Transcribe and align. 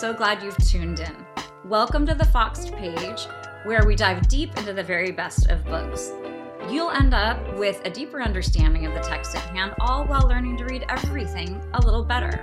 so 0.00 0.14
glad 0.14 0.42
you've 0.42 0.56
tuned 0.56 0.98
in. 0.98 1.14
Welcome 1.66 2.06
to 2.06 2.14
the 2.14 2.24
Foxed 2.24 2.72
page, 2.72 3.26
where 3.64 3.84
we 3.84 3.94
dive 3.94 4.26
deep 4.28 4.56
into 4.56 4.72
the 4.72 4.82
very 4.82 5.12
best 5.12 5.50
of 5.50 5.62
books. 5.66 6.10
You'll 6.70 6.90
end 6.90 7.12
up 7.12 7.58
with 7.58 7.82
a 7.84 7.90
deeper 7.90 8.22
understanding 8.22 8.86
of 8.86 8.94
the 8.94 9.00
text 9.00 9.36
at 9.36 9.42
hand, 9.54 9.74
all 9.78 10.06
while 10.06 10.26
learning 10.26 10.56
to 10.56 10.64
read 10.64 10.86
everything 10.88 11.62
a 11.74 11.82
little 11.82 12.02
better. 12.02 12.42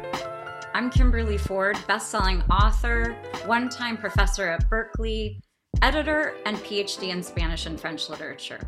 I'm 0.75 0.91
Kimberly 0.91 1.39
Ford, 1.39 1.79
best-selling 1.87 2.43
author, 2.43 3.13
one-time 3.47 3.97
professor 3.97 4.47
at 4.47 4.69
Berkeley, 4.69 5.41
editor, 5.81 6.35
and 6.45 6.57
PhD 6.57 7.09
in 7.09 7.23
Spanish 7.23 7.65
and 7.65 7.81
French 7.81 8.07
literature. 8.07 8.59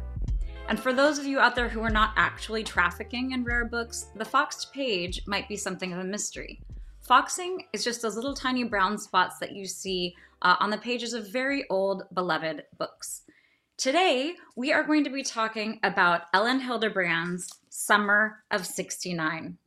And 0.68 0.80
for 0.80 0.94
those 0.94 1.20
of 1.20 1.28
you 1.28 1.38
out 1.38 1.56
there 1.56 1.70
who 1.70 1.82
are 1.82 1.92
not 1.92 2.14
actually 2.16 2.64
trafficking 2.64 3.34
in 3.34 3.44
rare 3.44 3.66
books, 3.66 4.08
the 4.16 4.26
foxed 4.26 4.74
page 4.74 5.22
might 5.28 5.48
be 5.48 5.58
something 5.58 5.94
of 5.94 6.00
a 6.00 6.04
mystery. 6.04 6.64
Foxing 7.10 7.64
is 7.74 7.84
just 7.84 8.04
those 8.04 8.16
little 8.16 8.36
tiny 8.36 8.64
brown 8.64 8.96
spots 9.00 9.40
that 9.40 9.56
you 9.56 9.66
see 9.66 10.16
uh, 10.44 10.58
on 10.60 10.70
the 10.70 10.78
pages 10.78 11.14
of 11.14 11.28
very 11.28 11.66
old, 11.68 12.04
beloved 12.14 12.66
books. 12.78 13.24
Today, 13.78 14.36
we 14.56 14.72
are 14.72 14.84
going 14.84 15.04
to 15.06 15.10
be 15.10 15.24
talking 15.24 15.80
about 15.82 16.26
Elin 16.36 16.62
Hilderbrand's 16.62 17.62
Summer 17.70 18.44
of 18.52 18.64
69. 18.64 19.58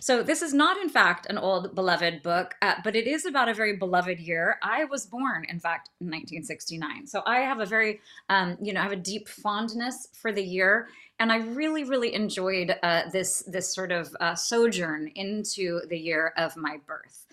So 0.00 0.22
this 0.22 0.40
is 0.40 0.54
not, 0.54 0.78
in 0.78 0.88
fact, 0.88 1.26
an 1.28 1.36
old 1.36 1.74
beloved 1.74 2.22
book, 2.22 2.54
uh, 2.62 2.76
but 2.82 2.96
it 2.96 3.06
is 3.06 3.26
about 3.26 3.50
a 3.50 3.54
very 3.54 3.76
beloved 3.76 4.18
year. 4.18 4.58
I 4.62 4.84
was 4.86 5.04
born, 5.04 5.44
in 5.44 5.60
fact, 5.60 5.90
in 6.00 6.06
1969. 6.06 7.06
So 7.06 7.22
I 7.26 7.40
have 7.40 7.60
a 7.60 7.66
very, 7.66 8.00
um, 8.30 8.56
you 8.62 8.72
know, 8.72 8.80
I 8.80 8.84
have 8.84 8.92
a 8.92 8.96
deep 8.96 9.28
fondness 9.28 10.08
for 10.14 10.32
the 10.32 10.42
year. 10.42 10.88
And 11.18 11.30
I 11.30 11.36
really, 11.38 11.84
really 11.84 12.14
enjoyed 12.14 12.74
uh, 12.82 13.10
this, 13.12 13.42
this 13.46 13.74
sort 13.74 13.92
of 13.92 14.16
uh, 14.20 14.34
sojourn 14.34 15.08
into 15.14 15.82
the 15.88 15.98
year 15.98 16.32
of 16.38 16.56
my 16.56 16.78
birth. 16.86 17.26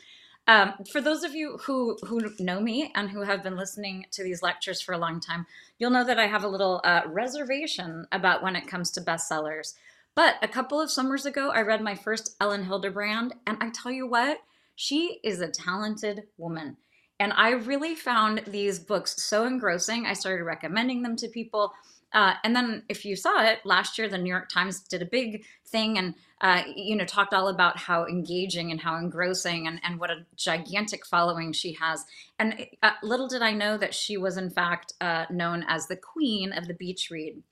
Um, 0.49 0.73
for 0.91 1.01
those 1.01 1.23
of 1.23 1.35
you 1.35 1.57
who, 1.63 1.97
who 2.05 2.31
know 2.39 2.59
me 2.59 2.91
and 2.95 3.09
who 3.09 3.21
have 3.21 3.43
been 3.43 3.57
listening 3.57 4.05
to 4.11 4.23
these 4.23 4.41
lectures 4.41 4.81
for 4.81 4.93
a 4.93 4.97
long 4.97 5.19
time, 5.19 5.45
you'll 5.77 5.91
know 5.91 6.05
that 6.05 6.19
I 6.19 6.27
have 6.27 6.43
a 6.43 6.47
little 6.47 6.81
uh, 6.83 7.01
reservation 7.05 8.07
about 8.11 8.43
when 8.43 8.55
it 8.55 8.67
comes 8.67 8.91
to 8.91 9.01
bestsellers. 9.01 9.73
But 10.17 10.37
a 10.41 10.47
couple 10.47 10.81
of 10.81 10.89
summers 10.89 11.27
ago, 11.27 11.51
I 11.51 11.61
read 11.61 11.83
my 11.83 11.93
first 11.93 12.35
Elin 12.41 12.65
Hilderbrand, 12.65 13.33
and 13.45 13.55
I 13.61 13.69
tell 13.69 13.91
you 13.91 14.07
what, 14.07 14.39
she 14.75 15.19
is 15.23 15.41
a 15.41 15.47
talented 15.47 16.23
woman. 16.39 16.77
And 17.19 17.31
I 17.33 17.51
really 17.51 17.93
found 17.93 18.41
these 18.47 18.79
books 18.79 19.21
so 19.21 19.45
engrossing. 19.45 20.07
I 20.07 20.13
started 20.13 20.43
recommending 20.43 21.03
them 21.03 21.17
to 21.17 21.27
people. 21.27 21.71
Uh, 22.13 22.33
and 22.43 22.55
then, 22.55 22.81
if 22.89 23.05
you 23.05 23.15
saw 23.15 23.43
it 23.43 23.59
last 23.63 23.99
year, 23.99 24.09
the 24.09 24.17
New 24.17 24.31
York 24.31 24.49
Times 24.49 24.79
did 24.79 25.03
a 25.03 25.05
big 25.05 25.45
thing 25.67 25.99
and 25.99 26.15
uh, 26.41 26.63
you 26.75 26.95
know 26.95 27.05
talked 27.05 27.35
all 27.35 27.49
about 27.49 27.77
how 27.77 28.07
engaging 28.07 28.71
and 28.71 28.81
how 28.81 28.95
engrossing 28.95 29.67
and, 29.67 29.79
and 29.83 29.99
what 29.99 30.09
a 30.09 30.25
gigantic 30.35 31.05
following 31.05 31.53
she 31.53 31.73
has. 31.73 32.03
And 32.39 32.65
uh, 32.81 32.93
little 33.03 33.27
did 33.27 33.43
I 33.43 33.51
know 33.51 33.77
that 33.77 33.93
she 33.93 34.17
was 34.17 34.35
in 34.37 34.49
fact 34.49 34.93
uh, 34.99 35.25
known 35.29 35.63
as 35.67 35.85
the 35.85 35.95
queen 35.95 36.53
of 36.53 36.67
the 36.67 36.73
beach 36.73 37.09
read. 37.11 37.43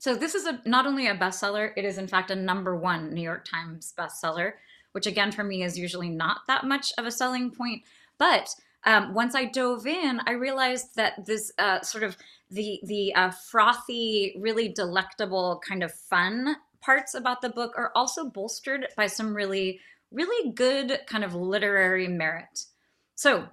So 0.00 0.16
this 0.16 0.34
is 0.34 0.46
a 0.46 0.60
not 0.64 0.86
only 0.86 1.06
a 1.06 1.14
bestseller, 1.14 1.72
it 1.76 1.84
is 1.84 1.98
in 1.98 2.08
fact 2.08 2.30
a 2.30 2.36
number 2.36 2.74
one 2.74 3.12
New 3.12 3.20
York 3.22 3.44
Times 3.44 3.92
bestseller, 3.96 4.52
which 4.92 5.06
again 5.06 5.30
for 5.30 5.44
me 5.44 5.62
is 5.62 5.78
usually 5.78 6.08
not 6.08 6.40
that 6.46 6.64
much 6.64 6.90
of 6.96 7.04
a 7.04 7.10
selling 7.10 7.50
point. 7.50 7.82
But 8.18 8.48
um, 8.84 9.12
once 9.12 9.34
I 9.34 9.44
dove 9.44 9.86
in, 9.86 10.20
I 10.26 10.32
realized 10.32 10.96
that 10.96 11.26
this 11.26 11.52
uh, 11.58 11.82
sort 11.82 12.02
of 12.02 12.16
the 12.50 12.80
the 12.84 13.14
uh, 13.14 13.30
frothy, 13.30 14.34
really 14.40 14.70
delectable 14.70 15.60
kind 15.68 15.82
of 15.82 15.92
fun 15.92 16.56
parts 16.80 17.12
about 17.12 17.42
the 17.42 17.50
book 17.50 17.74
are 17.76 17.92
also 17.94 18.30
bolstered 18.30 18.88
by 18.96 19.06
some 19.06 19.36
really 19.36 19.80
really 20.10 20.50
good 20.52 21.00
kind 21.06 21.24
of 21.24 21.34
literary 21.34 22.08
merit. 22.08 22.64
So 23.16 23.48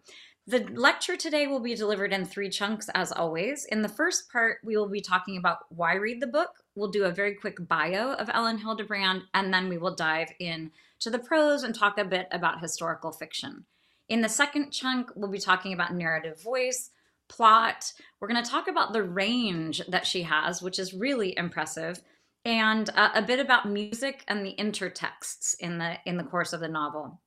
the 0.48 0.66
lecture 0.74 1.18
today 1.18 1.46
will 1.46 1.60
be 1.60 1.76
delivered 1.76 2.14
in 2.14 2.24
three 2.24 2.50
chunks, 2.50 2.90
as 2.96 3.12
always. 3.12 3.66
In 3.66 3.82
the 3.82 3.90
first 3.90 4.32
part, 4.32 4.60
we 4.64 4.78
will 4.78 4.88
be 4.88 5.02
talking 5.02 5.36
about 5.36 5.58
why 5.70 5.96
read 5.96 6.22
the 6.22 6.28
book. 6.28 6.52
We'll 6.74 6.90
do 6.90 7.04
a 7.04 7.12
very 7.12 7.36
quick 7.36 7.68
bio 7.68 8.14
of 8.14 8.30
Elin 8.34 8.60
Hilderbrand, 8.60 9.24
and 9.34 9.54
then 9.54 9.68
we 9.68 9.78
will 9.78 9.94
dive 9.94 10.30
in 10.40 10.72
to 11.02 11.10
the 11.10 11.20
prose 11.20 11.64
and 11.64 11.76
talk 11.76 11.98
a 11.98 12.06
bit 12.06 12.28
about 12.32 12.62
historical 12.62 13.12
fiction. 13.12 13.66
In 14.08 14.22
the 14.22 14.30
second 14.30 14.72
chunk, 14.72 15.12
we'll 15.18 15.30
be 15.30 15.38
talking 15.38 15.74
about 15.74 15.94
narrative 15.94 16.42
voice, 16.42 16.92
plot. 17.28 17.92
We're 18.22 18.30
going 18.30 18.42
to 18.42 18.50
talk 18.50 18.70
about 18.70 18.94
the 18.94 19.04
range 19.04 19.82
that 19.90 20.08
she 20.08 20.24
has, 20.24 20.62
which 20.62 20.80
is 20.80 20.94
really 20.94 21.38
impressive, 21.38 22.02
and 22.46 22.90
uh, 22.96 23.10
a 23.14 23.22
bit 23.22 23.42
about 23.42 23.68
music 23.68 24.24
and 24.30 24.46
the 24.46 24.56
intertexts 24.58 25.56
in 25.60 25.78
the 25.78 25.98
in 26.06 26.16
the 26.16 26.24
course 26.24 26.54
of 26.54 26.62
the 26.62 26.70
novel. 26.70 27.20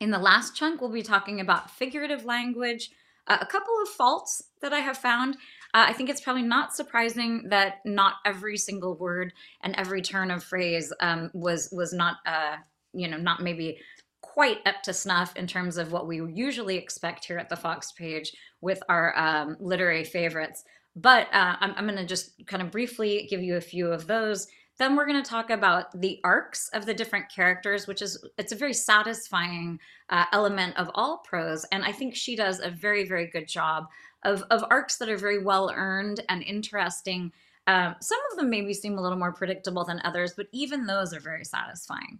In 0.00 0.10
the 0.10 0.18
last 0.18 0.56
chunk, 0.56 0.80
we'll 0.80 0.90
be 0.90 1.02
talking 1.02 1.40
about 1.40 1.70
figurative 1.70 2.24
language, 2.24 2.90
uh, 3.26 3.36
a 3.40 3.46
couple 3.46 3.74
of 3.82 3.88
faults 3.90 4.42
that 4.62 4.72
I 4.72 4.78
have 4.78 4.96
found. 4.96 5.34
Uh, 5.74 5.84
I 5.88 5.92
think 5.92 6.08
it's 6.08 6.22
probably 6.22 6.42
not 6.42 6.74
surprising 6.74 7.48
that 7.50 7.76
not 7.84 8.14
every 8.24 8.56
single 8.56 8.96
word 8.96 9.34
and 9.62 9.76
every 9.76 10.00
turn 10.00 10.30
of 10.30 10.42
phrase 10.42 10.90
um, 11.00 11.30
was 11.34 11.68
was 11.70 11.92
not, 11.92 12.16
uh, 12.24 12.56
you 12.94 13.08
know, 13.08 13.18
not 13.18 13.42
maybe 13.42 13.78
quite 14.22 14.58
up 14.66 14.82
to 14.84 14.94
snuff 14.94 15.36
in 15.36 15.46
terms 15.46 15.76
of 15.76 15.92
what 15.92 16.06
we 16.06 16.16
usually 16.32 16.76
expect 16.76 17.26
here 17.26 17.38
at 17.38 17.50
the 17.50 17.56
Fox 17.56 17.92
page 17.92 18.32
with 18.62 18.82
our 18.88 19.16
um, 19.18 19.56
literary 19.60 20.04
favorites. 20.04 20.64
But 20.96 21.28
uh, 21.32 21.56
I'm, 21.60 21.74
I'm 21.76 21.86
going 21.86 21.98
to 21.98 22.06
just 22.06 22.46
kind 22.46 22.62
of 22.62 22.70
briefly 22.70 23.26
give 23.30 23.42
you 23.42 23.56
a 23.56 23.60
few 23.60 23.92
of 23.92 24.06
those 24.06 24.46
then 24.80 24.96
we're 24.96 25.06
going 25.06 25.22
to 25.22 25.30
talk 25.30 25.50
about 25.50 26.00
the 26.00 26.18
arcs 26.24 26.70
of 26.72 26.86
the 26.86 26.94
different 26.94 27.28
characters, 27.28 27.86
which 27.86 28.00
is 28.00 28.24
it's 28.38 28.52
a 28.52 28.56
very 28.56 28.72
satisfying 28.72 29.78
uh, 30.08 30.24
element 30.32 30.74
of 30.78 30.90
all 30.94 31.18
prose, 31.18 31.66
and 31.70 31.84
I 31.84 31.92
think 31.92 32.16
she 32.16 32.34
does 32.34 32.60
a 32.60 32.70
very 32.70 33.06
very 33.06 33.26
good 33.26 33.46
job 33.46 33.88
of 34.24 34.42
of 34.50 34.64
arcs 34.70 34.96
that 34.96 35.10
are 35.10 35.18
very 35.18 35.44
well 35.44 35.70
earned 35.76 36.20
and 36.30 36.42
interesting. 36.42 37.30
Um, 37.66 37.94
some 38.00 38.18
of 38.30 38.38
them 38.38 38.48
maybe 38.48 38.72
seem 38.72 38.96
a 38.96 39.02
little 39.02 39.18
more 39.18 39.34
predictable 39.34 39.84
than 39.84 40.00
others, 40.02 40.32
but 40.34 40.46
even 40.50 40.86
those 40.86 41.12
are 41.12 41.20
very 41.20 41.44
satisfying. 41.44 42.18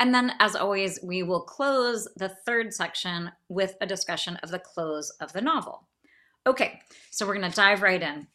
And 0.00 0.12
then, 0.12 0.32
as 0.40 0.56
always, 0.56 0.98
we 1.04 1.22
will 1.22 1.42
close 1.42 2.08
the 2.16 2.28
third 2.28 2.74
section 2.74 3.30
with 3.48 3.76
a 3.80 3.86
discussion 3.86 4.36
of 4.42 4.50
the 4.50 4.58
close 4.58 5.10
of 5.20 5.32
the 5.32 5.42
novel. 5.42 5.86
Okay, 6.44 6.80
so 7.10 7.24
we're 7.24 7.36
going 7.36 7.48
to 7.48 7.54
dive 7.54 7.82
right 7.82 8.02
in 8.02 8.26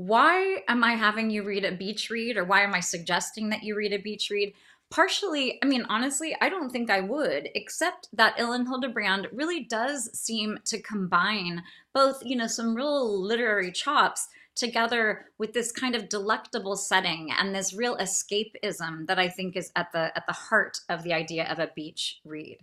why 0.00 0.62
am 0.66 0.82
I 0.82 0.94
having 0.94 1.28
you 1.28 1.42
read 1.42 1.66
a 1.66 1.72
beach 1.72 2.08
read 2.08 2.38
or 2.38 2.44
why 2.44 2.62
am 2.62 2.72
I 2.72 2.80
suggesting 2.80 3.50
that 3.50 3.62
you 3.62 3.76
read 3.76 3.92
a 3.92 3.98
beach 3.98 4.30
read? 4.30 4.54
Partially, 4.88 5.58
I 5.62 5.66
mean, 5.66 5.84
honestly, 5.90 6.34
I 6.40 6.48
don't 6.48 6.70
think 6.70 6.88
I 6.88 7.02
would, 7.02 7.50
except 7.54 8.08
that 8.14 8.32
Elin 8.38 8.66
Hilderbrand 8.66 9.26
really 9.30 9.62
does 9.62 10.10
seem 10.18 10.58
to 10.64 10.80
combine 10.80 11.64
both, 11.92 12.22
you 12.24 12.34
know, 12.34 12.46
some 12.46 12.74
real 12.74 13.22
literary 13.22 13.70
chops 13.70 14.28
together 14.56 15.26
with 15.36 15.52
this 15.52 15.70
kind 15.70 15.94
of 15.94 16.08
delectable 16.08 16.76
setting 16.76 17.30
and 17.38 17.54
this 17.54 17.74
real 17.74 17.96
escapism 17.98 19.06
that 19.06 19.18
I 19.18 19.28
think 19.28 19.54
is 19.54 19.70
at 19.76 19.92
the 19.92 20.16
at 20.16 20.26
the 20.26 20.32
heart 20.32 20.80
of 20.88 21.02
the 21.02 21.12
idea 21.12 21.44
of 21.44 21.58
a 21.58 21.70
beach 21.76 22.20
read. 22.24 22.58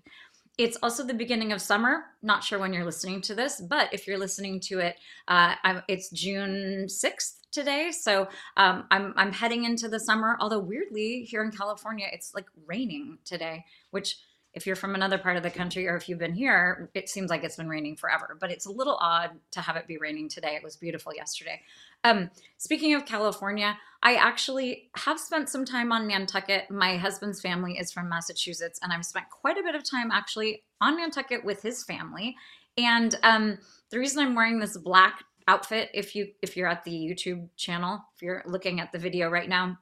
It's 0.57 0.77
also 0.81 1.03
the 1.03 1.13
beginning 1.13 1.51
of 1.51 1.61
summer. 1.61 2.05
Not 2.23 2.43
sure 2.43 2.57
when 2.57 2.73
you're 2.73 2.85
listening 2.85 3.21
to 3.21 3.35
this, 3.35 3.61
but 3.61 3.93
if 3.93 4.07
you're 4.07 4.17
listening 4.17 4.59
to 4.61 4.79
it, 4.79 4.95
uh, 5.27 5.55
it's 5.87 6.09
June 6.09 6.87
6th 6.87 7.41
today. 7.51 7.91
So 7.91 8.27
um, 8.57 8.85
I'm, 8.89 9.13
I'm 9.17 9.31
heading 9.31 9.65
into 9.65 9.87
the 9.87 9.99
summer. 9.99 10.35
Although 10.39 10.59
weirdly, 10.59 11.23
here 11.23 11.43
in 11.43 11.51
California, 11.51 12.07
it's 12.11 12.33
like 12.33 12.45
raining 12.65 13.19
today, 13.23 13.65
which 13.91 14.17
if 14.53 14.65
you're 14.65 14.75
from 14.75 14.95
another 14.95 15.19
part 15.19 15.37
of 15.37 15.43
the 15.43 15.51
country 15.51 15.87
or 15.87 15.95
if 15.95 16.09
you've 16.09 16.17
been 16.17 16.33
here, 16.33 16.89
it 16.95 17.09
seems 17.09 17.29
like 17.29 17.43
it's 17.43 17.57
been 17.57 17.69
raining 17.69 17.95
forever. 17.95 18.35
But 18.39 18.49
it's 18.49 18.65
a 18.65 18.71
little 18.71 18.97
odd 18.99 19.31
to 19.51 19.61
have 19.61 19.75
it 19.75 19.85
be 19.85 19.97
raining 19.97 20.29
today. 20.29 20.55
It 20.55 20.63
was 20.63 20.75
beautiful 20.75 21.13
yesterday. 21.13 21.61
Um, 22.03 22.31
speaking 22.57 22.95
of 22.95 23.05
California, 23.05 23.77
I 24.07 24.13
actually 24.13 24.89
have 24.95 25.19
spent 25.19 25.49
some 25.49 25.65
time 25.65 25.91
on 25.91 26.07
Nantucket. 26.07 26.71
My 26.71 26.95
husband's 26.95 27.41
family 27.41 27.77
is 27.77 27.91
from 27.91 28.07
Massachusetts, 28.07 28.79
and 28.81 28.93
I've 28.93 29.05
spent 29.05 29.25
quite 29.29 29.57
a 29.57 29.63
bit 29.63 29.75
of 29.75 29.83
time 29.83 30.11
actually 30.11 30.63
on 30.79 30.95
Nantucket 30.95 31.43
with 31.43 31.61
his 31.61 31.83
family. 31.83 32.37
And 32.77 33.19
um, 33.21 33.57
the 33.89 33.99
reason 33.99 34.23
I'm 34.23 34.33
wearing 34.33 34.59
this 34.59 34.77
black 34.77 35.25
outfit, 35.45 35.89
if 35.93 36.15
you 36.15 36.29
if 36.41 36.55
you're 36.55 36.69
at 36.69 36.85
the 36.85 36.91
YouTube 36.93 37.49
channel, 37.57 38.01
if 38.15 38.21
you're 38.21 38.43
looking 38.45 38.79
at 38.79 38.93
the 38.93 38.97
video 38.97 39.29
right 39.29 39.49
now, 39.49 39.77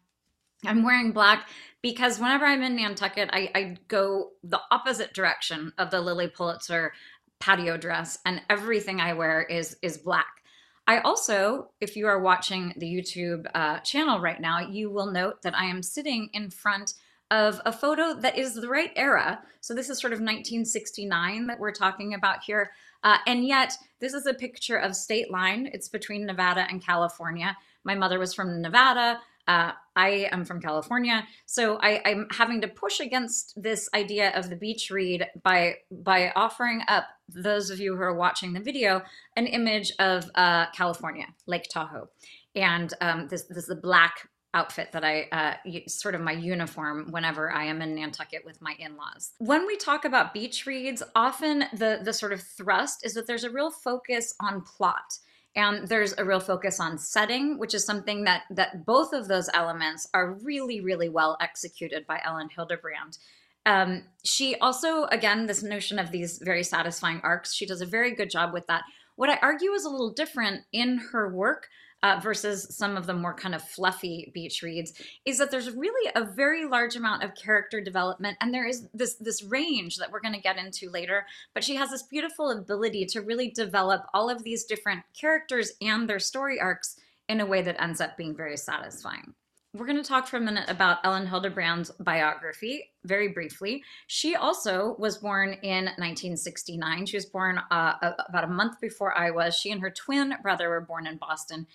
I'm 0.66 0.84
wearing 0.84 1.12
black 1.12 1.48
because 1.84 2.18
whenever 2.18 2.46
I'm 2.46 2.64
in 2.64 2.78
Nantucket, 2.78 3.30
I, 3.32 3.52
I 3.54 3.78
go 3.88 4.32
the 4.44 4.62
opposite 4.72 5.14
direction 5.14 5.72
of 5.78 5.92
the 5.92 6.02
Lilly 6.02 6.30
Pulitzer 6.30 6.94
patio 7.40 7.78
dress, 7.78 8.18
and 8.26 8.42
everything 8.50 9.00
I 9.00 9.14
wear 9.14 9.44
is 9.44 9.78
is 9.84 10.00
black. 10.00 10.42
I 10.88 11.00
also, 11.00 11.72
if 11.82 11.96
you 11.96 12.08
are 12.08 12.20
watching 12.20 12.74
the 12.78 12.86
YouTube 12.86 13.48
uh, 13.56 13.80
channel 13.80 14.20
right 14.20 14.40
now, 14.40 14.60
you 14.60 14.92
will 14.92 15.12
note 15.12 15.42
that 15.42 15.58
I 15.58 15.66
am 15.66 15.82
sitting 15.82 16.30
in 16.34 16.52
front 16.52 16.94
of 17.32 17.60
a 17.66 17.72
photo 17.72 18.14
that 18.14 18.38
is 18.38 18.54
the 18.54 18.70
right 18.70 18.92
era. 18.96 19.42
So 19.62 19.74
this 19.74 19.90
is 19.90 20.00
sort 20.00 20.14
of 20.14 20.20
1969 20.20 21.48
that 21.48 21.60
we're 21.60 21.72
talking 21.72 22.14
about 22.14 22.44
here. 22.44 22.72
Uh, 23.04 23.18
and 23.26 23.46
yet, 23.46 23.76
this 24.00 24.14
is 24.14 24.28
a 24.28 24.34
picture 24.34 24.78
of 24.78 24.96
state 24.96 25.32
line. 25.32 25.70
It's 25.74 25.90
between 25.90 26.26
Nevada 26.26 26.68
and 26.70 26.86
California. 26.86 27.58
My 27.84 27.96
mother 27.96 28.20
was 28.20 28.34
from 28.34 28.62
Nevada. 28.62 29.20
Uh, 29.48 29.72
I 29.96 30.28
am 30.32 30.44
from 30.44 30.60
California, 30.62 31.26
so 31.46 31.78
I, 31.78 32.02
am 32.06 32.28
having 32.32 32.62
to 32.62 32.68
push 32.68 33.00
against 33.00 33.54
this 33.62 33.88
idea 33.94 34.32
of 34.36 34.50
the 34.50 34.56
beach 34.56 34.90
read 34.90 35.28
by 35.44 35.76
by 35.92 36.32
offering 36.36 36.82
up 36.88 37.06
those 37.30 37.70
of 37.70 37.80
you 37.80 37.96
who 37.96 38.02
are 38.02 38.14
watching 38.14 38.54
the 38.54 38.60
video 38.60 39.04
an 39.38 39.48
image 39.48 39.92
of 40.00 40.30
uh, 40.36 40.66
California, 40.72 41.28
Lake 41.48 41.68
Tahoe, 41.70 42.10
and 42.56 42.94
um, 43.02 43.28
this 43.28 43.44
this 43.44 43.58
is 43.58 43.66
the 43.68 43.76
black 43.76 44.30
outfit 44.56 44.94
that 44.94 45.04
I 45.04 45.28
uh, 45.32 45.56
sort 45.88 46.16
of 46.16 46.22
my 46.22 46.32
uniform 46.32 47.12
whenever 47.12 47.52
I 47.52 47.66
am 47.66 47.82
in 47.82 47.94
Nantucket 47.94 48.46
with 48.46 48.62
my 48.62 48.74
in-laws. 48.80 49.34
When 49.38 49.68
we 49.68 49.76
talk 49.76 50.06
about 50.06 50.34
beach 50.34 50.66
reads, 50.66 51.04
often 51.14 51.66
the 51.74 52.00
the 52.02 52.14
sort 52.14 52.34
of 52.34 52.42
thrust 52.42 53.06
is 53.06 53.14
that 53.14 53.28
there's 53.28 53.44
a 53.44 53.50
real 53.50 53.70
focus 53.70 54.34
on 54.42 54.62
plot 54.62 55.20
and 55.56 55.88
there's 55.88 56.14
a 56.18 56.26
real 56.26 56.40
focus 56.40 56.80
on 56.80 56.98
setting 56.98 57.58
which 57.58 57.74
is 57.74 57.86
something 57.86 58.24
that 58.24 58.44
that 58.50 58.86
both 58.86 59.14
of 59.14 59.28
those 59.28 59.50
elements 59.54 60.08
are 60.14 60.34
really 60.44 60.82
really 60.82 61.10
well 61.10 61.38
executed 61.42 62.06
by 62.08 62.22
Elin 62.26 62.50
Hilderbrand 62.50 63.18
Um, 63.66 64.04
she 64.24 64.56
also 64.58 65.06
again 65.06 65.46
this 65.48 65.64
notion 65.64 66.00
of 66.00 66.12
these 66.12 66.40
very 66.44 66.64
satisfying 66.64 67.22
arcs 67.24 67.54
she 67.54 67.66
does 67.66 67.82
a 67.82 67.86
very 67.86 68.14
good 68.16 68.30
job 68.30 68.54
with 68.54 68.68
that. 68.68 68.84
What 69.16 69.30
i 69.30 69.38
argue 69.42 69.72
is 69.72 69.86
a 69.86 69.90
little 69.90 70.12
different 70.12 70.64
in 70.72 70.98
her 71.12 71.34
work 71.34 71.70
uh, 72.06 72.20
versus 72.20 72.68
some 72.70 72.98
of 72.98 73.08
the 73.08 73.14
more 73.14 73.34
kind 73.34 73.56
of 73.56 73.64
fluffy 73.64 74.30
beach 74.32 74.62
reads 74.62 74.94
is 75.26 75.40
that 75.40 75.50
there's 75.50 75.72
really 75.72 76.12
a 76.16 76.24
very 76.24 76.68
large 76.68 76.96
amount 76.96 77.24
of 77.24 77.34
character 77.34 77.82
development 77.82 78.38
and 78.42 78.54
there 78.54 78.68
is 78.68 78.88
this 78.94 79.16
this 79.16 79.42
range 79.42 79.98
that 79.98 80.12
we're 80.12 80.20
going 80.20 80.34
to 80.34 80.40
get 80.40 80.58
into 80.58 80.88
later 80.92 81.26
but 81.56 81.64
she 81.64 81.76
has 81.76 81.90
this 81.90 82.04
beautiful 82.04 82.52
ability 82.52 83.08
to 83.08 83.22
really 83.22 83.50
develop 83.50 84.06
all 84.14 84.30
of 84.30 84.44
these 84.44 84.66
different 84.66 85.02
characters 85.20 85.72
and 85.82 86.08
their 86.08 86.20
story 86.20 86.60
arcs 86.60 86.96
in 87.28 87.42
a 87.42 87.46
way 87.46 87.64
that 87.64 87.82
ends 87.82 88.00
up 88.00 88.16
being 88.16 88.36
very 88.36 88.56
satisfying 88.56 89.34
we're 89.76 89.88
going 89.88 90.02
to 90.02 90.08
talk 90.08 90.28
for 90.28 90.38
a 90.38 90.42
minute 90.42 90.70
about 90.70 91.00
Elin 91.04 91.28
Hilderbrand's 91.28 91.92
biography 92.00 92.92
very 93.04 93.28
briefly. 93.28 93.84
She 94.08 94.34
also 94.34 94.96
was 94.98 95.18
born 95.18 95.58
in 95.64 95.86
1969. 95.98 97.08
She 97.08 97.18
was 97.18 97.26
born 97.26 97.60
uh, 97.70 97.94
about 98.30 98.46
a 98.46 98.48
month 98.48 98.80
before 98.80 99.18
I 99.18 99.32
was. 99.32 99.58
She 99.58 99.72
and 99.72 99.82
her 99.82 99.92
twin 99.92 100.34
brother 100.42 100.70
were 100.70 100.80
born 100.80 101.08
in 101.08 101.18
Boston. 101.18 101.68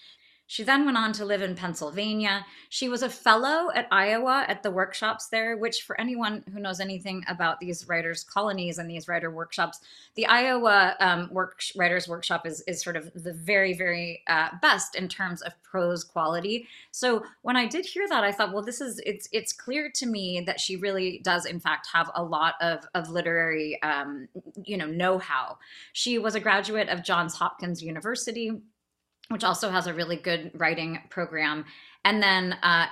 She 0.50 0.64
then 0.64 0.84
went 0.84 0.96
on 0.96 1.12
to 1.12 1.24
live 1.24 1.42
in 1.42 1.54
Pennsylvania. 1.54 2.44
She 2.70 2.88
was 2.88 3.04
a 3.04 3.08
fellow 3.08 3.70
at 3.72 3.86
Iowa 3.92 4.44
at 4.48 4.64
the 4.64 4.70
workshops 4.72 5.28
there, 5.28 5.56
which, 5.56 5.82
for 5.82 5.98
anyone 6.00 6.42
who 6.52 6.58
knows 6.58 6.80
anything 6.80 7.22
about 7.28 7.60
these 7.60 7.86
writers' 7.86 8.24
colonies 8.24 8.76
and 8.76 8.90
these 8.90 9.06
writer 9.06 9.30
workshops, 9.30 9.78
the 10.16 10.26
Iowa 10.26 10.96
um, 10.98 11.28
work, 11.32 11.62
Writers' 11.76 12.08
Workshop 12.08 12.48
is, 12.48 12.62
is 12.62 12.82
sort 12.82 12.96
of 12.96 13.12
the 13.14 13.32
very, 13.32 13.74
very 13.74 14.24
uh, 14.26 14.48
best 14.60 14.96
in 14.96 15.06
terms 15.06 15.40
of 15.40 15.52
prose 15.62 16.02
quality. 16.02 16.66
So 16.90 17.24
when 17.42 17.56
I 17.56 17.68
did 17.68 17.86
hear 17.86 18.08
that, 18.08 18.24
I 18.24 18.32
thought, 18.32 18.52
well, 18.52 18.64
this 18.64 18.80
is 18.80 19.00
it's 19.06 19.28
it's 19.30 19.52
clear 19.52 19.88
to 19.94 20.06
me 20.06 20.42
that 20.46 20.58
she 20.58 20.74
really 20.74 21.20
does, 21.22 21.46
in 21.46 21.60
fact, 21.60 21.86
have 21.92 22.10
a 22.16 22.24
lot 22.24 22.54
of 22.60 22.84
of 22.94 23.08
literary, 23.08 23.80
um, 23.84 24.26
you 24.64 24.76
know, 24.76 24.86
know-how. 24.86 25.58
She 25.92 26.18
was 26.18 26.34
a 26.34 26.40
graduate 26.40 26.88
of 26.88 27.04
Johns 27.04 27.34
Hopkins 27.34 27.84
University 27.84 28.60
which 29.30 29.44
also 29.44 29.70
has 29.70 29.86
a 29.86 29.94
really 29.94 30.16
good 30.16 30.50
writing 30.54 30.98
program. 31.08 31.64
And 32.04 32.22
then 32.22 32.54
uh, 32.62 32.86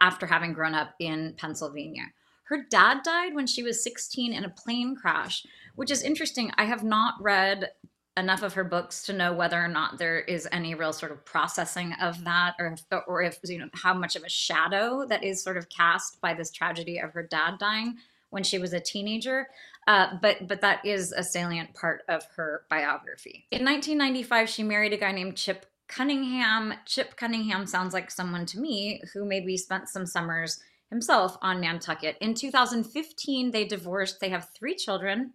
after 0.00 0.26
having 0.26 0.52
grown 0.52 0.74
up 0.74 0.94
in 0.98 1.34
Pennsylvania, 1.38 2.04
her 2.48 2.64
dad 2.70 2.98
died 3.04 3.34
when 3.34 3.46
she 3.46 3.62
was 3.62 3.82
16 3.82 4.32
in 4.32 4.44
a 4.44 4.48
plane 4.48 4.96
crash, 4.96 5.46
which 5.74 5.90
is 5.90 6.02
interesting. 6.02 6.50
I 6.56 6.64
have 6.64 6.84
not 6.84 7.14
read 7.20 7.70
enough 8.16 8.42
of 8.42 8.54
her 8.54 8.64
books 8.64 9.02
to 9.04 9.12
know 9.12 9.32
whether 9.32 9.62
or 9.62 9.68
not 9.68 9.98
there 9.98 10.20
is 10.20 10.48
any 10.50 10.74
real 10.74 10.92
sort 10.92 11.12
of 11.12 11.24
processing 11.24 11.92
of 12.00 12.24
that 12.24 12.54
or 12.58 12.68
if, 12.72 13.02
or 13.06 13.22
if 13.22 13.38
you 13.44 13.58
know 13.58 13.68
how 13.74 13.92
much 13.92 14.16
of 14.16 14.24
a 14.24 14.28
shadow 14.28 15.06
that 15.06 15.22
is 15.22 15.42
sort 15.42 15.56
of 15.56 15.68
cast 15.68 16.20
by 16.20 16.32
this 16.32 16.50
tragedy 16.50 16.98
of 16.98 17.12
her 17.12 17.22
dad 17.22 17.58
dying 17.58 17.96
when 18.30 18.42
she 18.42 18.58
was 18.58 18.72
a 18.72 18.80
teenager 18.80 19.48
uh, 19.86 20.16
but 20.22 20.48
but 20.48 20.62
that 20.62 20.84
is 20.84 21.12
a 21.12 21.22
salient 21.22 21.74
part 21.74 22.02
of 22.08 22.24
her 22.36 22.62
biography 22.70 23.46
in 23.50 23.62
1995 23.62 24.48
she 24.48 24.62
married 24.62 24.94
a 24.94 24.96
guy 24.96 25.12
named 25.12 25.36
chip 25.36 25.66
Cunningham, 25.88 26.74
Chip 26.84 27.16
Cunningham 27.16 27.66
sounds 27.66 27.94
like 27.94 28.10
someone 28.10 28.46
to 28.46 28.58
me 28.58 29.00
who 29.12 29.24
maybe 29.24 29.56
spent 29.56 29.88
some 29.88 30.06
summers 30.06 30.60
himself 30.90 31.36
on 31.42 31.60
Nantucket. 31.60 32.16
In 32.20 32.34
2015, 32.34 33.50
they 33.50 33.64
divorced. 33.64 34.20
They 34.20 34.28
have 34.28 34.48
three 34.50 34.74
children. 34.74 35.32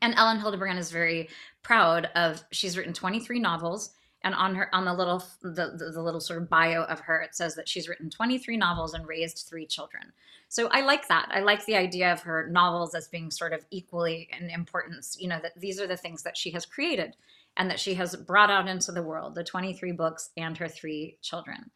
And 0.00 0.14
Elin 0.14 0.38
Hilderbrand 0.38 0.78
is 0.78 0.90
very 0.90 1.28
proud 1.62 2.08
of, 2.14 2.42
she's 2.50 2.76
written 2.76 2.92
23 2.92 3.38
novels. 3.38 3.90
And 4.24 4.34
on 4.34 4.54
her, 4.54 4.72
on 4.72 4.84
the 4.84 4.94
little, 4.94 5.22
the, 5.42 5.74
the, 5.76 5.90
the 5.92 6.02
little 6.02 6.20
sort 6.20 6.42
of 6.42 6.48
bio 6.48 6.84
of 6.84 7.00
her, 7.00 7.20
it 7.22 7.34
says 7.34 7.56
that 7.56 7.68
she's 7.68 7.88
written 7.88 8.08
23 8.08 8.56
novels 8.56 8.94
and 8.94 9.06
raised 9.06 9.46
three 9.48 9.66
children. 9.66 10.12
So 10.48 10.68
I 10.68 10.82
like 10.82 11.08
that. 11.08 11.28
I 11.32 11.40
like 11.40 11.64
the 11.66 11.74
idea 11.74 12.12
of 12.12 12.20
her 12.20 12.48
novels 12.48 12.94
as 12.94 13.08
being 13.08 13.30
sort 13.30 13.52
of 13.52 13.64
equally 13.70 14.28
in 14.38 14.48
importance. 14.50 15.16
You 15.18 15.28
know, 15.28 15.40
that 15.42 15.58
these 15.58 15.80
are 15.80 15.88
the 15.88 15.96
things 15.96 16.22
that 16.22 16.36
she 16.36 16.52
has 16.52 16.64
created 16.64 17.16
and 17.56 17.70
that 17.70 17.80
she 17.80 17.94
has 17.94 18.16
brought 18.16 18.50
out 18.50 18.68
into 18.68 18.92
the 18.92 19.02
world 19.02 19.34
the 19.34 19.44
23 19.44 19.92
books 19.92 20.30
and 20.36 20.56
her 20.58 20.68
three 20.68 21.18
children. 21.22 21.70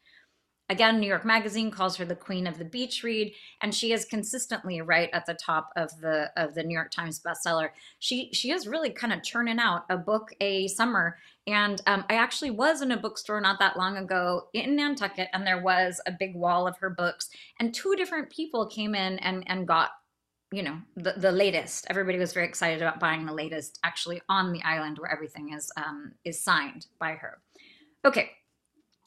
Again, 0.68 0.98
New 0.98 1.06
York 1.06 1.24
Magazine 1.24 1.70
calls 1.70 1.96
her 1.96 2.04
the 2.04 2.16
queen 2.16 2.48
of 2.48 2.58
the 2.58 2.64
beach 2.64 3.04
read, 3.04 3.32
and 3.62 3.72
she 3.72 3.92
is 3.92 4.04
consistently 4.04 4.80
right 4.80 5.08
at 5.12 5.24
the 5.24 5.34
top 5.34 5.70
of 5.76 5.90
the 6.00 6.30
of 6.36 6.54
the 6.54 6.64
New 6.64 6.74
York 6.74 6.90
Times 6.90 7.20
bestseller. 7.20 7.68
She 8.00 8.30
she 8.32 8.50
is 8.50 8.66
really 8.66 8.90
kind 8.90 9.12
of 9.12 9.22
churning 9.22 9.60
out 9.60 9.84
a 9.88 9.96
book 9.96 10.30
a 10.40 10.66
summer. 10.66 11.18
And 11.46 11.80
um, 11.86 12.04
I 12.10 12.14
actually 12.14 12.50
was 12.50 12.82
in 12.82 12.90
a 12.90 12.96
bookstore 12.96 13.40
not 13.40 13.60
that 13.60 13.76
long 13.76 13.96
ago 13.96 14.48
in 14.54 14.74
Nantucket, 14.74 15.28
and 15.32 15.46
there 15.46 15.62
was 15.62 16.00
a 16.04 16.10
big 16.18 16.34
wall 16.34 16.66
of 16.66 16.78
her 16.78 16.90
books, 16.90 17.28
and 17.60 17.72
two 17.72 17.94
different 17.94 18.30
people 18.30 18.66
came 18.66 18.96
in 18.96 19.20
and 19.20 19.44
and 19.46 19.68
got 19.68 19.90
you 20.52 20.62
know 20.62 20.78
the, 20.96 21.14
the 21.16 21.32
latest. 21.32 21.86
Everybody 21.90 22.18
was 22.18 22.32
very 22.32 22.46
excited 22.46 22.82
about 22.82 23.00
buying 23.00 23.26
the 23.26 23.32
latest 23.32 23.78
actually 23.84 24.20
on 24.28 24.52
the 24.52 24.62
island 24.62 24.98
where 24.98 25.10
everything 25.10 25.52
is 25.52 25.70
um, 25.76 26.12
is 26.24 26.42
signed 26.42 26.86
by 26.98 27.12
her. 27.12 27.38
Okay 28.04 28.30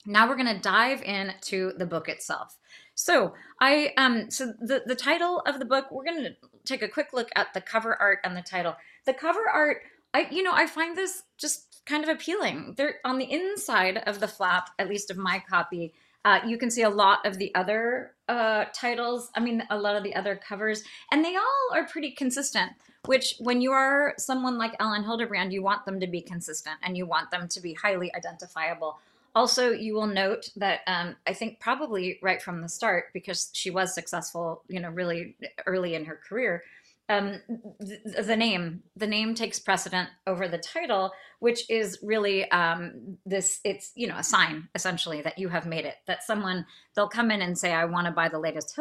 now 0.06 0.28
we're 0.28 0.36
going 0.36 0.54
to 0.54 0.62
dive 0.62 1.02
into 1.04 1.74
the 1.78 1.86
book 1.86 2.10
itself. 2.10 2.58
So 2.96 3.34
i 3.62 3.94
um 3.98 4.30
so 4.30 4.54
the 4.60 4.84
the 4.86 4.96
title 4.96 5.42
of 5.46 5.60
the 5.60 5.66
book 5.66 5.86
we're 5.92 6.04
going 6.04 6.24
to 6.24 6.36
take 6.66 6.82
a 6.82 6.88
quick 6.88 7.14
look 7.14 7.30
at 7.36 7.54
the 7.54 7.62
cover 7.62 7.96
art 8.00 8.20
and 8.24 8.36
the 8.36 8.42
title. 8.42 8.76
The 9.06 9.14
cover 9.14 9.48
art 9.52 9.78
i 10.14 10.28
you 10.32 10.44
know 10.44 10.52
i 10.54 10.66
find 10.66 10.98
this 10.98 11.24
just 11.38 11.81
kind 11.86 12.04
of 12.04 12.10
appealing. 12.10 12.76
They're 12.78 12.96
on 13.06 13.18
the 13.18 13.31
inside 13.31 13.98
of 14.06 14.19
the 14.19 14.28
flap 14.28 14.69
at 14.80 14.90
least 14.90 15.12
of 15.12 15.18
my 15.18 15.42
copy 15.50 15.94
uh, 16.26 16.40
you 16.45 16.57
can 16.57 16.69
see 16.69 16.83
a 16.83 16.90
lot 16.90 17.26
of 17.26 17.38
the 17.38 17.54
other 17.56 18.14
uh, 18.28 18.66
titles, 18.73 19.30
I 19.35 19.40
mean, 19.40 19.64
a 19.69 19.78
lot 19.78 19.95
of 19.95 20.04
the 20.04 20.16
other 20.16 20.35
covers, 20.35 20.83
and 21.11 21.23
they 21.23 21.35
all 21.35 21.68
are 21.73 21.85
pretty 21.88 22.11
consistent. 22.11 22.71
Which, 23.06 23.35
when 23.40 23.61
you 23.61 23.71
are 23.71 24.14
someone 24.18 24.57
like 24.57 24.76
Elin 24.78 25.06
Hilderbrand, 25.06 25.54
you 25.54 25.64
want 25.64 25.85
them 25.85 26.02
to 26.02 26.06
be 26.07 26.21
consistent 26.21 26.76
and 26.83 26.97
you 26.97 27.06
want 27.06 27.31
them 27.31 27.47
to 27.47 27.61
be 27.61 27.73
highly 27.73 28.14
identifiable. 28.14 28.99
Also, 29.33 29.71
you 29.71 29.94
will 29.94 30.06
note 30.06 30.49
that 30.57 30.81
um, 30.85 31.16
I 31.26 31.31
think 31.31 31.61
probably 31.61 32.19
right 32.21 32.42
from 32.42 32.61
the 32.61 32.68
start, 32.68 33.06
because 33.14 33.52
she 33.54 33.69
was 33.69 33.95
successful, 33.95 34.64
you 34.68 34.81
know, 34.81 34.90
really 34.90 35.38
early 35.66 35.95
in 35.95 36.06
her 36.06 36.19
career, 36.28 36.64
um, 37.09 37.42
the, 37.80 38.23
the, 38.23 38.35
name 38.35 38.83
the 38.95 39.07
name 39.07 39.33
takes 39.33 39.59
precedent 39.59 40.09
over 40.28 40.47
the 40.47 40.59
title 40.59 41.11
which 41.39 41.69
is 41.69 41.99
really 42.04 42.49
um, 42.51 43.18
this 43.25 43.59
it's 43.63 43.92
you 43.95 44.07
know 44.07 44.18
a 44.18 44.23
sign 44.23 44.69
essentially 44.75 45.21
that 45.21 45.37
you 45.37 45.49
have 45.49 45.66
made 45.66 45.85
it 45.85 45.95
that 46.07 46.23
someone 46.23 46.66
they'll 46.95 47.09
come 47.09 47.31
in 47.31 47.42
and 47.42 47.57
say 47.57 47.73
i 47.73 47.85
want 47.85 48.06
to 48.06 48.11
buy 48.11 48.30
the 48.30 48.39
latest 48.39 48.78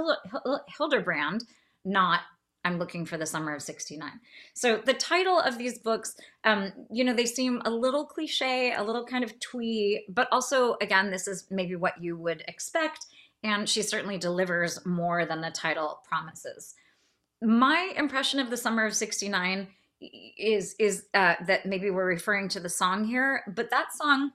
Hilderbrand," 0.79 1.45
not 1.85 2.21
i'm 2.65 2.79
looking 2.79 3.07
for 3.07 3.17
the 3.17 3.27
summer 3.27 3.55
of 3.55 3.63
69 3.63 4.11
so 4.55 4.77
the 4.77 4.95
title 4.95 5.41
of 5.41 5.57
these 5.57 5.79
books 5.79 6.15
um, 6.45 6.73
you 6.91 7.05
know 7.05 7.15
they 7.15 7.27
seem 7.27 7.63
a 7.65 7.71
little 7.71 8.05
cliche 8.05 8.75
a 8.75 8.83
little 8.83 9.07
kind 9.07 9.25
of 9.25 9.41
twee 9.41 10.05
but 10.09 10.29
also 10.31 10.77
again 10.83 11.11
this 11.11 11.27
is 11.27 11.47
maybe 11.51 11.77
what 11.77 12.03
you 12.03 12.17
would 12.17 12.45
expect 12.47 13.07
and 13.43 13.69
she 13.69 13.83
certainly 13.83 14.19
delivers 14.19 14.85
more 14.85 15.25
than 15.25 15.41
the 15.41 15.51
title 15.51 16.01
promises 16.07 16.75
my 17.43 17.93
impression 17.97 18.41
of 18.41 18.51
the 18.51 18.57
summer 18.57 18.85
of 18.85 18.95
69 18.95 19.69
is 20.01 20.77
is 20.79 21.07
uh, 21.15 21.35
that 21.47 21.67
maybe 21.67 21.91
we're 21.91 22.07
referring 22.07 22.49
to 22.49 22.61
the 22.61 22.69
song 22.69 23.05
here 23.05 23.43
but 23.55 23.71
that 23.71 23.93
song 23.93 24.33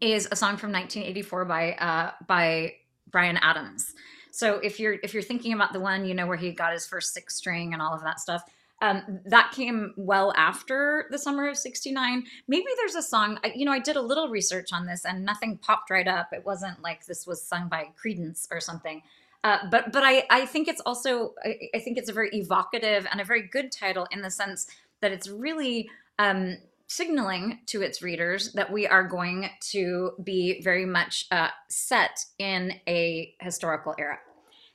is 0.00 0.26
a 0.30 0.36
song 0.36 0.56
from 0.56 0.72
1984 0.72 1.44
by 1.44 1.72
uh, 1.74 2.12
by 2.26 2.74
bryan 3.10 3.38
adams. 3.38 3.94
So 4.30 4.54
if 4.56 4.80
you're 4.80 4.96
if 5.02 5.14
you're 5.14 5.22
thinking 5.22 5.52
about 5.52 5.72
the 5.72 5.80
one 5.80 6.04
you 6.04 6.14
know 6.14 6.26
where 6.26 6.36
he 6.36 6.52
got 6.52 6.72
his 6.72 6.86
first 6.86 7.12
six 7.14 7.36
string 7.36 7.72
and 7.72 7.82
all 7.82 7.94
of 7.94 8.02
that 8.02 8.18
stuff 8.18 8.42
um, 8.80 9.20
that 9.26 9.52
came 9.52 9.94
well 9.96 10.32
after 10.36 11.06
the 11.10 11.18
summer 11.18 11.48
of 11.48 11.56
69 11.56 12.24
maybe 12.48 12.66
there's 12.78 12.96
a 12.96 13.02
song 13.02 13.38
you 13.54 13.64
know 13.64 13.70
i 13.70 13.78
did 13.78 13.94
a 13.96 14.00
little 14.00 14.28
research 14.28 14.72
on 14.72 14.86
this 14.86 15.04
and 15.04 15.24
nothing 15.24 15.58
popped 15.58 15.90
right 15.90 16.08
up. 16.08 16.32
It 16.32 16.44
wasn't 16.44 16.82
like 16.82 17.06
this 17.06 17.26
was 17.26 17.42
sung 17.42 17.68
by 17.68 17.90
Creedence 18.02 18.48
or 18.50 18.58
something 18.58 19.02
uh, 19.44 19.58
but 19.70 19.92
but 19.92 20.02
I, 20.04 20.24
I 20.30 20.46
think 20.46 20.68
it's 20.68 20.80
also 20.82 21.34
I, 21.44 21.56
I, 21.74 21.78
think 21.80 21.98
it's 21.98 22.08
a 22.08 22.12
very 22.12 22.30
evocative 22.32 23.06
and 23.10 23.20
a 23.20 23.24
very 23.24 23.42
good 23.42 23.72
title 23.72 24.06
in 24.10 24.22
the 24.22 24.30
sense 24.30 24.66
that 25.00 25.10
it's 25.10 25.28
really 25.28 25.90
um, 26.18 26.58
signaling 26.86 27.58
to 27.66 27.82
its 27.82 28.02
readers 28.02 28.52
that 28.52 28.70
we 28.70 28.86
are 28.86 29.02
going 29.02 29.48
to 29.60 30.12
be 30.22 30.60
very 30.62 30.84
much 30.84 31.26
uh, 31.30 31.48
set 31.68 32.24
in 32.38 32.74
a 32.86 33.34
historical 33.40 33.94
era. 33.98 34.18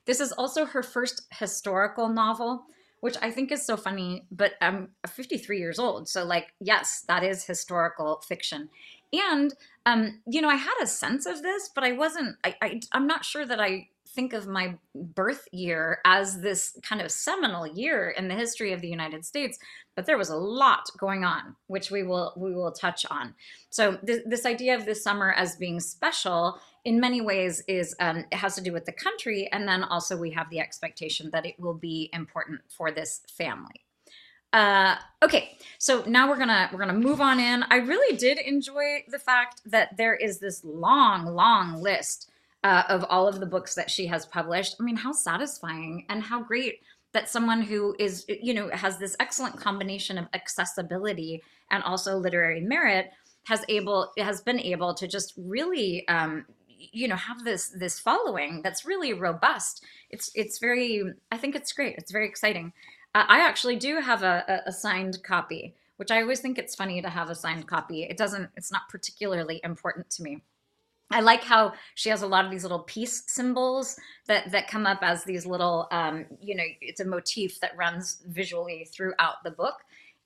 This 0.05 0.19
is 0.19 0.31
also 0.31 0.65
her 0.65 0.81
first 0.81 1.27
historical 1.31 2.09
novel, 2.09 2.65
which 3.01 3.17
I 3.21 3.29
think 3.29 3.51
is 3.51 3.65
so 3.65 3.77
funny, 3.77 4.25
but 4.31 4.53
I'm 4.61 4.89
53 5.07 5.59
years 5.59 5.79
old. 5.79 6.09
So, 6.09 6.25
like, 6.25 6.53
yes, 6.59 7.03
that 7.07 7.23
is 7.23 7.45
historical 7.45 8.23
fiction. 8.27 8.69
And, 9.13 9.53
um, 9.85 10.21
you 10.25 10.41
know, 10.41 10.49
I 10.49 10.55
had 10.55 10.75
a 10.81 10.87
sense 10.87 11.25
of 11.25 11.43
this, 11.43 11.69
but 11.73 11.83
I 11.83 11.91
wasn't, 11.91 12.37
I, 12.43 12.55
I, 12.61 12.79
I'm 12.93 13.05
not 13.05 13.25
sure 13.25 13.45
that 13.45 13.59
I 13.59 13.89
think 14.17 14.33
of 14.33 14.47
my 14.47 14.75
birth 14.95 15.47
year 15.51 15.99
as 16.03 16.41
this 16.41 16.75
kind 16.81 17.03
of 17.03 17.11
seminal 17.11 17.67
year 17.67 18.09
in 18.09 18.27
the 18.27 18.33
history 18.33 18.73
of 18.73 18.81
the 18.81 18.87
United 18.87 19.23
States, 19.23 19.59
but 19.95 20.07
there 20.07 20.17
was 20.17 20.31
a 20.31 20.35
lot 20.35 20.89
going 20.97 21.23
on, 21.23 21.55
which 21.67 21.91
we 21.91 22.01
will 22.01 22.33
we 22.35 22.51
will 22.55 22.71
touch 22.71 23.05
on. 23.11 23.35
So 23.69 23.97
th- 23.97 24.23
this 24.25 24.43
idea 24.47 24.73
of 24.75 24.85
this 24.85 25.03
summer 25.03 25.31
as 25.33 25.55
being 25.55 25.79
special 25.79 26.59
in 26.83 26.99
many 26.99 27.21
ways 27.21 27.63
is 27.67 27.95
um, 27.99 28.25
it 28.31 28.33
has 28.33 28.55
to 28.55 28.61
do 28.61 28.73
with 28.73 28.85
the 28.85 28.91
country, 28.91 29.47
and 29.51 29.67
then 29.67 29.83
also 29.83 30.17
we 30.17 30.31
have 30.31 30.49
the 30.49 30.61
expectation 30.61 31.29
that 31.33 31.45
it 31.45 31.59
will 31.59 31.75
be 31.75 32.09
important 32.11 32.61
for 32.75 32.89
this 32.89 33.21
family. 33.29 33.85
Uh, 34.51 34.95
okay, 35.21 35.57
so 35.77 36.03
now 36.07 36.27
we're 36.27 36.39
gonna 36.39 36.71
we're 36.73 36.79
gonna 36.79 37.05
move 37.09 37.21
on 37.21 37.39
in. 37.39 37.63
I 37.69 37.75
really 37.75 38.17
did 38.17 38.39
enjoy 38.39 39.03
the 39.07 39.19
fact 39.19 39.61
that 39.67 39.95
there 39.95 40.15
is 40.15 40.39
this 40.39 40.63
long, 40.63 41.27
long 41.27 41.83
list 41.83 42.31
uh, 42.63 42.83
of 42.89 43.03
all 43.09 43.27
of 43.27 43.39
the 43.39 43.45
books 43.45 43.75
that 43.75 43.89
she 43.89 44.07
has 44.07 44.25
published. 44.25 44.75
I 44.79 44.83
mean, 44.83 44.95
how 44.97 45.11
satisfying 45.11 46.05
and 46.09 46.23
how 46.23 46.41
great 46.41 46.79
that 47.13 47.29
someone 47.29 47.61
who 47.61 47.95
is, 47.99 48.25
you 48.27 48.53
know, 48.53 48.69
has 48.73 48.97
this 48.97 49.15
excellent 49.19 49.57
combination 49.57 50.17
of 50.17 50.27
accessibility 50.33 51.41
and 51.71 51.83
also 51.83 52.17
literary 52.17 52.61
merit 52.61 53.11
has 53.47 53.63
able 53.69 54.11
has 54.17 54.41
been 54.41 54.59
able 54.59 54.93
to 54.93 55.07
just 55.07 55.33
really 55.37 56.05
um, 56.09 56.45
you 56.67 57.07
know 57.07 57.15
have 57.15 57.43
this 57.43 57.69
this 57.69 57.99
following 57.99 58.61
that's 58.61 58.85
really 58.85 59.13
robust. 59.13 59.83
It's 60.09 60.29
it's 60.35 60.59
very 60.59 61.03
i 61.31 61.37
think 61.37 61.55
it's 61.55 61.71
great. 61.71 61.95
It's 61.97 62.11
very 62.11 62.27
exciting. 62.27 62.73
Uh, 63.15 63.23
i 63.29 63.39
actually 63.39 63.77
do 63.77 63.99
have 64.01 64.21
a, 64.21 64.61
a, 64.65 64.71
signed 64.71 65.17
copy 65.23 65.73
which 65.95 66.11
i 66.11 66.21
always 66.21 66.41
think 66.41 66.57
it's 66.57 66.75
funny 66.75 67.01
to 67.01 67.09
have 67.09 67.29
a 67.29 67.35
signed 67.35 67.65
copy. 67.65 68.03
It 68.03 68.17
doesn't 68.17 68.49
it's 68.57 68.71
not 68.71 68.89
particularly 68.89 69.61
important 69.63 70.09
to 70.11 70.23
me 70.23 70.41
I 71.09 71.21
like 71.21 71.43
how 71.43 71.73
she 71.95 72.09
has 72.09 72.21
a 72.21 72.27
lot 72.27 72.43
of 72.43 72.51
these 72.51 72.63
little 72.63 72.79
peace 72.79 73.23
symbols 73.27 73.97
that 74.27 74.51
that 74.51 74.67
come 74.67 74.85
up 74.85 74.99
as 75.01 75.23
these 75.23 75.45
little, 75.45 75.87
um, 75.91 76.25
you 76.41 76.55
know, 76.55 76.65
it's 76.81 76.99
a 76.99 77.05
motif 77.05 77.59
that 77.61 77.77
runs 77.77 78.21
visually 78.27 78.87
throughout 78.91 79.43
the 79.43 79.51
book. 79.51 79.75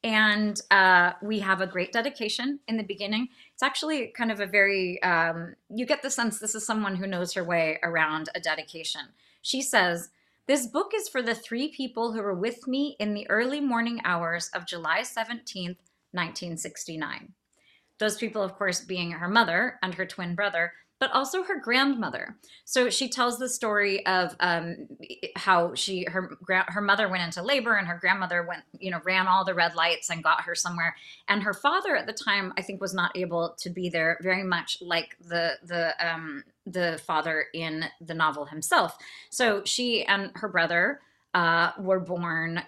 And 0.03 0.59
uh, 0.71 1.13
we 1.21 1.39
have 1.39 1.61
a 1.61 1.67
great 1.67 1.91
dedication 1.91 2.59
in 2.67 2.77
the 2.77 2.83
beginning. 2.83 3.27
It's 3.53 3.61
actually 3.61 4.07
kind 4.07 4.31
of 4.31 4.39
a 4.39 4.47
very, 4.47 5.01
um, 5.03 5.55
you 5.69 5.85
get 5.85 6.01
the 6.01 6.09
sense 6.09 6.39
this 6.39 6.55
is 6.55 6.65
someone 6.65 6.95
who 6.95 7.05
knows 7.05 7.33
her 7.33 7.43
way 7.43 7.77
around 7.83 8.29
a 8.33 8.39
dedication. 8.39 9.01
She 9.43 9.61
says, 9.61 10.09
This 10.47 10.65
book 10.65 10.91
is 10.95 11.07
for 11.07 11.21
the 11.21 11.35
three 11.35 11.67
people 11.69 12.13
who 12.13 12.23
were 12.23 12.33
with 12.33 12.67
me 12.67 12.95
in 12.99 13.13
the 13.13 13.29
early 13.29 13.61
morning 13.61 14.01
hours 14.03 14.49
of 14.55 14.65
July 14.65 15.01
17th, 15.01 15.77
1969. 16.13 17.33
Those 18.01 18.17
people, 18.17 18.41
of 18.41 18.55
course, 18.55 18.81
being 18.81 19.11
her 19.11 19.27
mother 19.27 19.77
and 19.83 19.93
her 19.93 20.07
twin 20.07 20.33
brother, 20.33 20.73
but 20.99 21.11
also 21.11 21.43
her 21.43 21.59
grandmother. 21.59 22.35
So 22.65 22.89
she 22.89 23.09
tells 23.09 23.37
the 23.37 23.47
story 23.47 24.03
of 24.07 24.35
um, 24.39 24.87
how 25.35 25.75
she 25.75 26.05
her 26.05 26.35
her 26.47 26.81
mother 26.81 27.07
went 27.07 27.21
into 27.21 27.43
labor 27.43 27.75
and 27.75 27.87
her 27.87 27.99
grandmother 28.01 28.41
went 28.41 28.63
you 28.79 28.89
know 28.89 29.01
ran 29.05 29.27
all 29.27 29.45
the 29.45 29.53
red 29.53 29.75
lights 29.75 30.09
and 30.09 30.23
got 30.23 30.41
her 30.41 30.55
somewhere. 30.55 30.95
And 31.27 31.43
her 31.43 31.53
father 31.53 31.95
at 31.95 32.07
the 32.07 32.13
time 32.13 32.53
I 32.57 32.63
think 32.63 32.81
was 32.81 32.95
not 32.95 33.15
able 33.15 33.55
to 33.59 33.69
be 33.69 33.87
there, 33.89 34.17
very 34.21 34.43
much 34.43 34.79
like 34.81 35.15
the 35.19 35.59
the 35.63 35.93
um, 36.03 36.43
the 36.65 36.99
father 37.05 37.45
in 37.53 37.85
the 38.01 38.15
novel 38.15 38.45
himself. 38.45 38.97
So 39.29 39.61
she 39.63 40.03
and 40.05 40.31
her 40.35 40.47
brother 40.47 41.01
uh, 41.35 41.73
were 41.77 41.99
born 41.99 42.63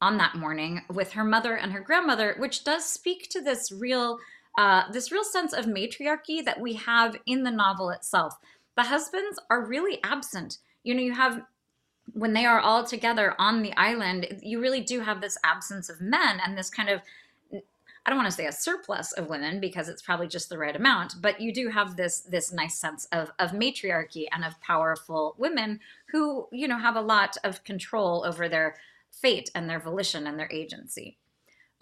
on 0.00 0.18
that 0.18 0.34
morning 0.34 0.82
with 0.92 1.12
her 1.12 1.22
mother 1.22 1.54
and 1.54 1.72
her 1.72 1.80
grandmother, 1.80 2.34
which 2.38 2.64
does 2.64 2.84
speak 2.84 3.28
to 3.30 3.40
this 3.40 3.70
real 3.70 4.18
uh, 4.58 4.90
this 4.92 5.10
real 5.10 5.24
sense 5.24 5.52
of 5.52 5.66
matriarchy 5.66 6.42
that 6.42 6.60
we 6.60 6.74
have 6.74 7.16
in 7.26 7.42
the 7.42 7.50
novel 7.50 7.90
itself. 7.90 8.36
The 8.76 8.84
husbands 8.84 9.38
are 9.50 9.64
really 9.64 9.98
absent. 10.02 10.58
You 10.82 10.94
know, 10.94 11.02
you 11.02 11.14
have 11.14 11.42
when 12.14 12.32
they 12.32 12.44
are 12.44 12.60
all 12.60 12.84
together 12.84 13.34
on 13.38 13.62
the 13.62 13.72
island, 13.76 14.40
you 14.42 14.60
really 14.60 14.80
do 14.80 15.00
have 15.00 15.20
this 15.20 15.38
absence 15.44 15.88
of 15.88 16.00
men 16.00 16.40
and 16.44 16.58
this 16.58 16.68
kind 16.68 16.88
of 16.88 17.00
I 18.04 18.10
don't 18.10 18.18
want 18.18 18.30
to 18.30 18.36
say 18.36 18.46
a 18.46 18.52
surplus 18.52 19.12
of 19.12 19.28
women 19.28 19.60
because 19.60 19.88
it's 19.88 20.02
probably 20.02 20.26
just 20.26 20.48
the 20.48 20.58
right 20.58 20.74
amount, 20.74 21.22
but 21.22 21.40
you 21.40 21.54
do 21.54 21.68
have 21.68 21.96
this 21.96 22.20
this 22.20 22.52
nice 22.52 22.76
sense 22.76 23.06
of 23.12 23.30
of 23.38 23.52
matriarchy 23.52 24.28
and 24.32 24.44
of 24.44 24.60
powerful 24.60 25.36
women 25.38 25.78
who, 26.10 26.48
you 26.50 26.66
know, 26.66 26.78
have 26.78 26.96
a 26.96 27.00
lot 27.00 27.36
of 27.44 27.62
control 27.62 28.24
over 28.26 28.48
their 28.48 28.74
fate 29.12 29.50
and 29.54 29.70
their 29.70 29.78
volition 29.78 30.26
and 30.26 30.38
their 30.38 30.50
agency. 30.50 31.16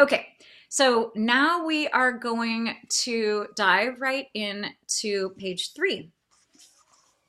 Okay, 0.00 0.28
so 0.71 1.12
now 1.14 1.66
we 1.66 1.87
are 1.88 2.11
going 2.11 2.75
to 3.02 3.49
dive 3.54 4.00
right 4.00 4.28
into 4.33 5.30
page 5.37 5.75
three. 5.75 6.11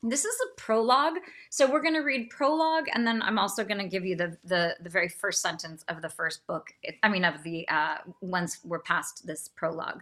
This 0.02 0.24
is 0.24 0.34
a 0.40 0.58
prologue. 0.58 1.18
So 1.50 1.70
we're 1.70 1.82
going 1.82 1.94
to 1.94 2.00
read 2.00 2.30
prologue, 2.30 2.86
and 2.94 3.06
then 3.06 3.20
I'm 3.20 3.38
also 3.38 3.62
going 3.62 3.78
to 3.78 3.88
give 3.88 4.06
you 4.06 4.16
the, 4.16 4.38
the, 4.42 4.74
the 4.80 4.88
very 4.88 5.10
first 5.10 5.42
sentence 5.42 5.84
of 5.86 6.00
the 6.00 6.08
first 6.08 6.46
book. 6.46 6.68
I 7.02 7.10
mean, 7.10 7.26
of 7.26 7.42
the 7.42 7.68
uh, 7.68 7.98
once 8.22 8.58
we're 8.64 8.80
past 8.80 9.26
this 9.26 9.48
prologue. 9.48 10.00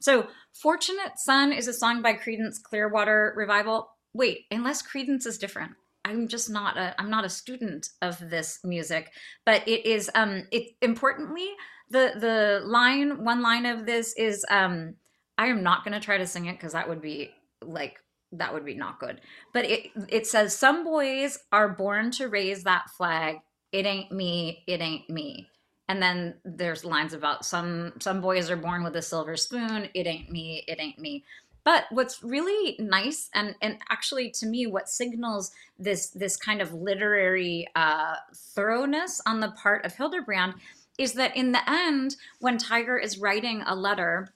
So, 0.00 0.28
Fortunate 0.52 1.18
Son 1.18 1.52
is 1.52 1.66
a 1.66 1.72
song 1.72 2.00
by 2.00 2.14
Creedence 2.14 2.62
Clearwater 2.62 3.34
Revival. 3.36 3.88
Wait, 4.12 4.44
unless 4.52 4.86
Creedence 4.86 5.26
is 5.26 5.36
different. 5.36 5.72
I'm 6.04 6.28
just 6.28 6.48
not 6.48 6.76
a 6.76 6.94
I'm 7.00 7.10
not 7.10 7.24
a 7.24 7.30
student 7.30 7.88
of 8.02 8.18
this 8.30 8.60
music, 8.62 9.10
but 9.44 9.66
it 9.66 9.86
is 9.86 10.10
um 10.14 10.46
it 10.52 10.74
importantly 10.82 11.48
the 11.90 12.12
the 12.18 12.62
line 12.66 13.24
one 13.24 13.42
line 13.42 13.66
of 13.66 13.86
this 13.86 14.14
is 14.16 14.44
um 14.50 14.94
I 15.36 15.46
am 15.48 15.62
not 15.62 15.84
going 15.84 15.94
to 15.94 16.04
try 16.04 16.18
to 16.18 16.26
sing 16.26 16.46
it 16.46 16.52
because 16.52 16.72
that 16.72 16.88
would 16.88 17.02
be 17.02 17.30
like 17.60 17.98
that 18.32 18.52
would 18.52 18.64
be 18.64 18.74
not 18.74 19.00
good. 19.00 19.20
But 19.52 19.64
it 19.64 19.90
it 20.08 20.26
says 20.26 20.56
some 20.56 20.84
boys 20.84 21.38
are 21.52 21.68
born 21.68 22.10
to 22.12 22.28
raise 22.28 22.64
that 22.64 22.90
flag. 22.90 23.36
It 23.72 23.86
ain't 23.86 24.12
me. 24.12 24.64
It 24.66 24.80
ain't 24.80 25.08
me. 25.10 25.48
And 25.88 26.00
then 26.02 26.34
there's 26.44 26.84
lines 26.84 27.12
about 27.12 27.44
some 27.44 27.94
some 28.00 28.20
boys 28.20 28.50
are 28.50 28.56
born 28.56 28.84
with 28.84 28.96
a 28.96 29.02
silver 29.02 29.36
spoon. 29.36 29.88
It 29.94 30.06
ain't 30.06 30.30
me. 30.30 30.64
It 30.66 30.80
ain't 30.80 30.98
me. 30.98 31.24
But 31.64 31.84
what's 31.90 32.22
really 32.22 32.76
nice 32.78 33.30
and 33.34 33.54
and 33.62 33.78
actually 33.90 34.30
to 34.32 34.46
me 34.46 34.66
what 34.66 34.88
signals 34.88 35.50
this 35.78 36.10
this 36.10 36.36
kind 36.36 36.60
of 36.60 36.74
literary 36.74 37.66
uh, 37.74 38.16
thoroughness 38.54 39.20
on 39.26 39.40
the 39.40 39.50
part 39.52 39.84
of 39.84 39.94
Hilderbrand 39.94 40.54
is 40.98 41.14
that 41.14 41.36
in 41.36 41.52
the 41.52 41.68
end, 41.68 42.16
when 42.40 42.58
Tiger 42.58 42.98
is 42.98 43.18
writing 43.18 43.62
a 43.66 43.74
letter 43.74 44.28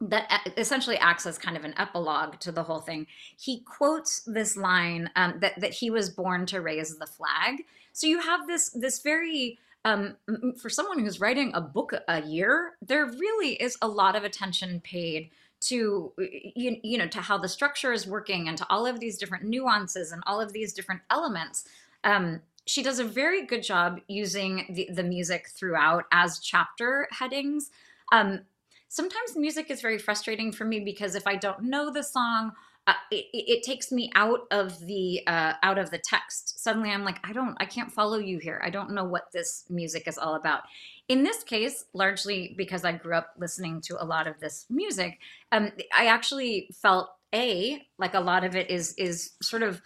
that 0.00 0.52
essentially 0.56 0.98
acts 0.98 1.26
as 1.26 1.38
kind 1.38 1.56
of 1.56 1.64
an 1.64 1.74
epilogue 1.78 2.40
to 2.40 2.50
the 2.50 2.64
whole 2.64 2.80
thing, 2.80 3.06
he 3.38 3.60
quotes 3.60 4.22
this 4.26 4.56
line 4.56 5.10
um, 5.16 5.34
that 5.40 5.60
that 5.60 5.74
he 5.74 5.90
was 5.90 6.10
born 6.10 6.46
to 6.46 6.60
raise 6.60 6.96
the 6.96 7.06
flag. 7.06 7.64
So 7.92 8.06
you 8.06 8.20
have 8.20 8.46
this 8.46 8.70
this 8.70 9.00
very 9.00 9.58
um, 9.84 10.16
for 10.60 10.70
someone 10.70 10.98
who's 10.98 11.20
writing 11.20 11.52
a 11.54 11.60
book 11.60 11.92
a 12.08 12.22
year, 12.22 12.74
there 12.80 13.06
really 13.06 13.54
is 13.54 13.76
a 13.82 13.88
lot 13.88 14.16
of 14.16 14.24
attention 14.24 14.80
paid 14.80 15.30
to 15.60 16.12
you, 16.16 16.76
you 16.82 16.98
know 16.98 17.06
to 17.06 17.20
how 17.20 17.38
the 17.38 17.48
structure 17.48 17.92
is 17.92 18.06
working 18.06 18.48
and 18.48 18.58
to 18.58 18.66
all 18.68 18.84
of 18.86 18.98
these 18.98 19.16
different 19.16 19.44
nuances 19.44 20.10
and 20.10 20.22
all 20.26 20.40
of 20.40 20.52
these 20.52 20.72
different 20.72 21.02
elements 21.08 21.64
um, 22.04 22.40
she 22.66 22.82
does 22.82 22.98
a 22.98 23.04
very 23.04 23.46
good 23.46 23.62
job 23.62 24.00
using 24.08 24.66
the, 24.70 24.88
the 24.92 25.02
music 25.02 25.48
throughout 25.48 26.04
as 26.12 26.38
chapter 26.38 27.08
headings. 27.10 27.70
Um, 28.12 28.40
sometimes 28.88 29.36
music 29.36 29.70
is 29.70 29.80
very 29.80 29.98
frustrating 29.98 30.52
for 30.52 30.64
me 30.64 30.80
because 30.80 31.14
if 31.14 31.26
I 31.26 31.36
don't 31.36 31.64
know 31.64 31.92
the 31.92 32.02
song, 32.02 32.52
uh, 32.86 32.94
it, 33.10 33.26
it, 33.32 33.62
takes 33.62 33.92
me 33.92 34.10
out 34.16 34.40
of 34.50 34.78
the 34.80 35.20
uh, 35.28 35.52
out 35.62 35.78
of 35.78 35.90
the 35.90 35.98
text. 35.98 36.60
Suddenly, 36.60 36.90
I'm 36.90 37.04
like, 37.04 37.18
I 37.22 37.32
don't, 37.32 37.56
I 37.60 37.64
can't 37.64 37.92
follow 37.92 38.18
you 38.18 38.38
here. 38.38 38.60
I 38.64 38.70
don't 38.70 38.90
know 38.90 39.04
what 39.04 39.30
this 39.32 39.64
music 39.70 40.08
is 40.08 40.18
all 40.18 40.34
about. 40.34 40.62
In 41.08 41.22
this 41.22 41.44
case, 41.44 41.84
largely 41.94 42.54
because 42.56 42.84
I 42.84 42.92
grew 42.92 43.14
up 43.14 43.34
listening 43.38 43.82
to 43.82 44.02
a 44.02 44.04
lot 44.04 44.26
of 44.26 44.40
this 44.40 44.66
music, 44.68 45.20
um, 45.52 45.70
I 45.96 46.06
actually 46.06 46.70
felt 46.74 47.10
a 47.32 47.80
like 47.98 48.14
a 48.14 48.20
lot 48.20 48.42
of 48.42 48.56
it 48.56 48.68
is 48.68 48.94
is 48.94 49.32
sort 49.40 49.62
of 49.62 49.80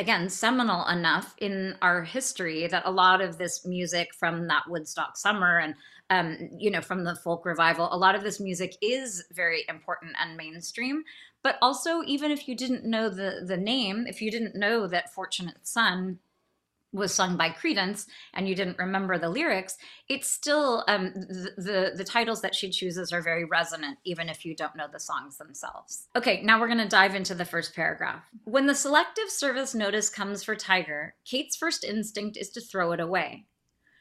again 0.00 0.28
seminal 0.28 0.86
enough 0.88 1.34
in 1.38 1.76
our 1.82 2.02
history 2.02 2.66
that 2.66 2.82
a 2.86 2.90
lot 2.90 3.20
of 3.20 3.38
this 3.38 3.66
music 3.66 4.08
from 4.14 4.48
that 4.48 4.64
Woodstock 4.66 5.16
summer 5.16 5.58
and 5.58 5.74
um, 6.08 6.48
you 6.58 6.70
know 6.70 6.80
from 6.80 7.04
the 7.04 7.14
folk 7.14 7.46
revival, 7.46 7.88
a 7.92 7.96
lot 7.96 8.16
of 8.16 8.24
this 8.24 8.40
music 8.40 8.74
is 8.82 9.24
very 9.32 9.64
important 9.68 10.16
and 10.18 10.36
mainstream. 10.36 11.04
But 11.42 11.56
also, 11.62 12.02
even 12.04 12.30
if 12.30 12.48
you 12.48 12.56
didn't 12.56 12.84
know 12.84 13.08
the 13.08 13.44
the 13.46 13.56
name, 13.56 14.06
if 14.08 14.20
you 14.20 14.30
didn't 14.30 14.56
know 14.56 14.88
that 14.88 15.14
Fortunate 15.14 15.66
Son 15.66 16.18
was 16.92 17.14
sung 17.14 17.36
by 17.36 17.50
Creedence 17.50 18.06
and 18.34 18.48
you 18.48 18.54
didn't 18.54 18.78
remember 18.78 19.18
the 19.18 19.28
lyrics, 19.28 19.76
it's 20.08 20.28
still 20.28 20.84
um, 20.88 21.12
the, 21.14 21.52
the, 21.56 21.92
the 21.96 22.04
titles 22.04 22.40
that 22.42 22.54
she 22.54 22.70
chooses 22.70 23.12
are 23.12 23.22
very 23.22 23.44
resonant, 23.44 23.98
even 24.04 24.28
if 24.28 24.44
you 24.44 24.54
don't 24.56 24.76
know 24.76 24.86
the 24.90 25.00
songs 25.00 25.38
themselves. 25.38 26.08
Okay, 26.16 26.42
now 26.42 26.60
we're 26.60 26.66
going 26.66 26.78
to 26.78 26.88
dive 26.88 27.14
into 27.14 27.34
the 27.34 27.44
first 27.44 27.74
paragraph. 27.74 28.24
When 28.44 28.66
the 28.66 28.74
Selective 28.74 29.30
Service 29.30 29.74
notice 29.74 30.08
comes 30.08 30.42
for 30.42 30.56
Tiger, 30.56 31.14
Kate's 31.24 31.56
first 31.56 31.84
instinct 31.84 32.36
is 32.36 32.50
to 32.50 32.60
throw 32.60 32.92
it 32.92 33.00
away. 33.00 33.46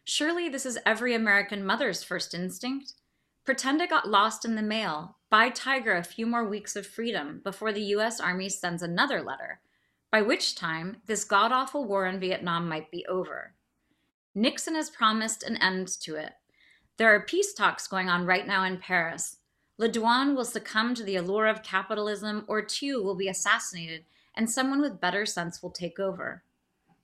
Surely 0.04 0.50
this 0.50 0.66
is 0.66 0.80
every 0.86 1.14
American 1.14 1.64
mother's 1.64 2.04
first 2.04 2.34
instinct. 2.34 2.94
Pretend 3.46 3.82
it 3.82 3.90
got 3.90 4.10
lost 4.10 4.46
in 4.46 4.56
the 4.56 4.62
mail. 4.62 5.18
Buy 5.30 5.50
Tiger 5.50 5.96
a 5.96 6.04
few 6.04 6.26
more 6.26 6.48
weeks 6.48 6.76
of 6.76 6.88
freedom 6.88 7.42
before 7.44 7.72
the 7.72 7.82
U.S. 7.82 8.20
Army 8.20 8.50
sends 8.50 8.82
another 8.82 9.22
letter 9.22 9.60
by 10.12 10.22
which 10.22 10.56
time 10.56 10.98
this 11.06 11.24
god 11.24 11.52
awful 11.52 11.86
war 11.86 12.06
in 12.06 12.20
Vietnam 12.20 12.68
might 12.68 12.92
be 12.92 13.06
over. 13.08 13.54
Nixon 14.34 14.76
has 14.76 14.90
promised 14.90 15.44
an 15.44 15.58
end 15.58 15.88
to 16.02 16.16
it. 16.16 16.34
There 16.98 17.14
are 17.14 17.22
peace 17.22 17.54
talks 17.54 17.88
going 17.88 18.10
on 18.10 18.26
right 18.26 18.46
now 18.46 18.64
in 18.64 18.78
Paris. 18.78 19.38
Le 19.78 19.88
Duan 19.88 20.36
will 20.36 20.46
succumb 20.46 20.94
to 20.96 21.04
the 21.04 21.16
allure 21.16 21.48
of 21.48 21.64
capitalism, 21.64 22.44
or 22.48 22.68
Thieu 22.68 23.02
will 23.02 23.16
be 23.16 23.30
assassinated, 23.30 24.04
and 24.36 24.50
someone 24.50 24.82
with 24.82 25.00
better 25.00 25.26
sense 25.26 25.64
will 25.64 25.72
take 25.72 26.00
over. 26.00 26.44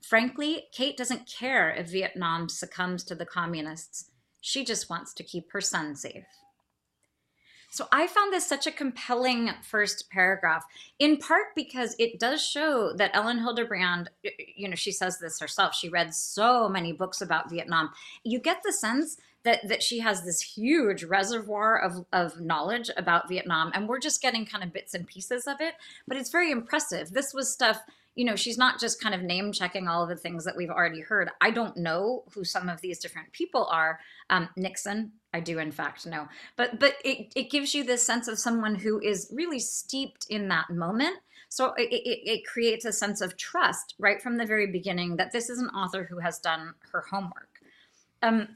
Frankly, 0.02 0.66
Kate 0.72 0.98
doesn't 0.98 1.28
care 1.28 1.72
if 1.72 1.88
Vietnam 1.90 2.50
succumbs 2.50 3.04
to 3.06 3.16
the 3.16 3.26
communists. 3.26 4.12
She 4.42 4.64
just 4.64 4.90
wants 4.90 5.14
to 5.14 5.24
keep 5.24 5.52
her 5.52 5.62
son 5.62 5.96
safe. 5.96 6.26
So 7.76 7.90
I 7.92 8.08
found 8.08 8.32
this 8.32 8.48
such 8.48 8.68
a 8.68 8.72
compelling 8.72 9.50
first 9.62 10.10
paragraph, 10.10 10.64
in 10.98 11.18
part 11.18 11.48
because 11.58 11.94
it 12.00 12.22
does 12.22 12.42
show 12.42 12.94
that 12.96 13.14
Elin 13.14 13.40
Hilderbrand, 13.40 14.08
you 14.56 14.70
know, 14.70 14.76
she 14.76 14.94
says 14.94 15.20
this 15.20 15.42
herself. 15.42 15.76
She 15.76 15.90
read 15.90 16.16
so 16.16 16.70
many 16.70 16.94
books 16.94 17.20
about 17.20 17.50
Vietnam. 17.50 17.90
You 18.24 18.40
get 18.40 18.62
the 18.64 18.72
sense 18.72 19.18
that 19.44 19.68
that 19.68 19.84
she 19.84 20.00
has 20.00 20.24
this 20.24 20.40
huge 20.40 21.04
reservoir 21.04 21.78
of, 21.78 22.06
of 22.14 22.40
knowledge 22.40 22.90
about 22.96 23.28
Vietnam, 23.28 23.72
and 23.74 23.90
we're 23.90 24.00
just 24.00 24.22
getting 24.22 24.46
kind 24.46 24.64
of 24.64 24.72
bits 24.72 24.94
and 24.94 25.06
pieces 25.06 25.46
of 25.46 25.58
it. 25.60 25.74
But 26.08 26.16
it's 26.16 26.32
very 26.32 26.52
impressive. 26.52 27.12
This 27.12 27.34
was 27.34 27.52
stuff 27.52 27.82
you 28.16 28.24
know, 28.24 28.36
she's 28.36 28.58
not 28.58 28.80
just 28.80 29.02
kind 29.02 29.14
of 29.14 29.22
name 29.22 29.52
checking 29.52 29.88
all 29.88 30.04
of 30.04 30.10
the 30.10 30.16
things 30.16 30.46
that 30.46 30.56
we've 30.56 30.70
already 30.70 31.02
heard. 31.02 31.30
I 31.42 31.52
don't 31.52 31.78
know 31.78 32.24
who 32.34 32.44
some 32.44 32.70
of 32.70 32.82
these 32.82 33.00
different 33.00 33.32
people 33.34 33.68
are. 33.70 34.00
Um, 34.30 34.50
Nixon, 34.56 35.12
I 35.34 35.42
do 35.42 35.60
in 35.60 35.72
fact 35.72 36.06
know, 36.08 36.28
but 36.56 36.80
but 36.80 36.96
it, 37.04 37.34
it 37.36 37.52
gives 37.52 37.76
you 37.76 37.84
this 37.84 38.06
sense 38.06 38.28
of 38.28 38.40
someone 38.40 38.76
who 38.76 39.00
is 39.00 39.30
really 39.34 39.60
steeped 39.60 40.26
in 40.30 40.48
that 40.48 40.70
moment. 40.70 41.18
So 41.50 41.74
it, 41.74 41.90
it, 41.92 42.30
it 42.30 42.46
creates 42.46 42.86
a 42.86 42.92
sense 42.92 43.22
of 43.22 43.38
trust 43.38 43.94
right 44.00 44.22
from 44.22 44.38
the 44.38 44.46
very 44.46 44.68
beginning 44.68 45.18
that 45.18 45.32
this 45.32 45.50
is 45.50 45.60
an 45.60 45.70
author 45.70 46.06
who 46.10 46.20
has 46.20 46.40
done 46.40 46.74
her 46.92 47.04
homework. 47.12 47.60
Um, 48.22 48.50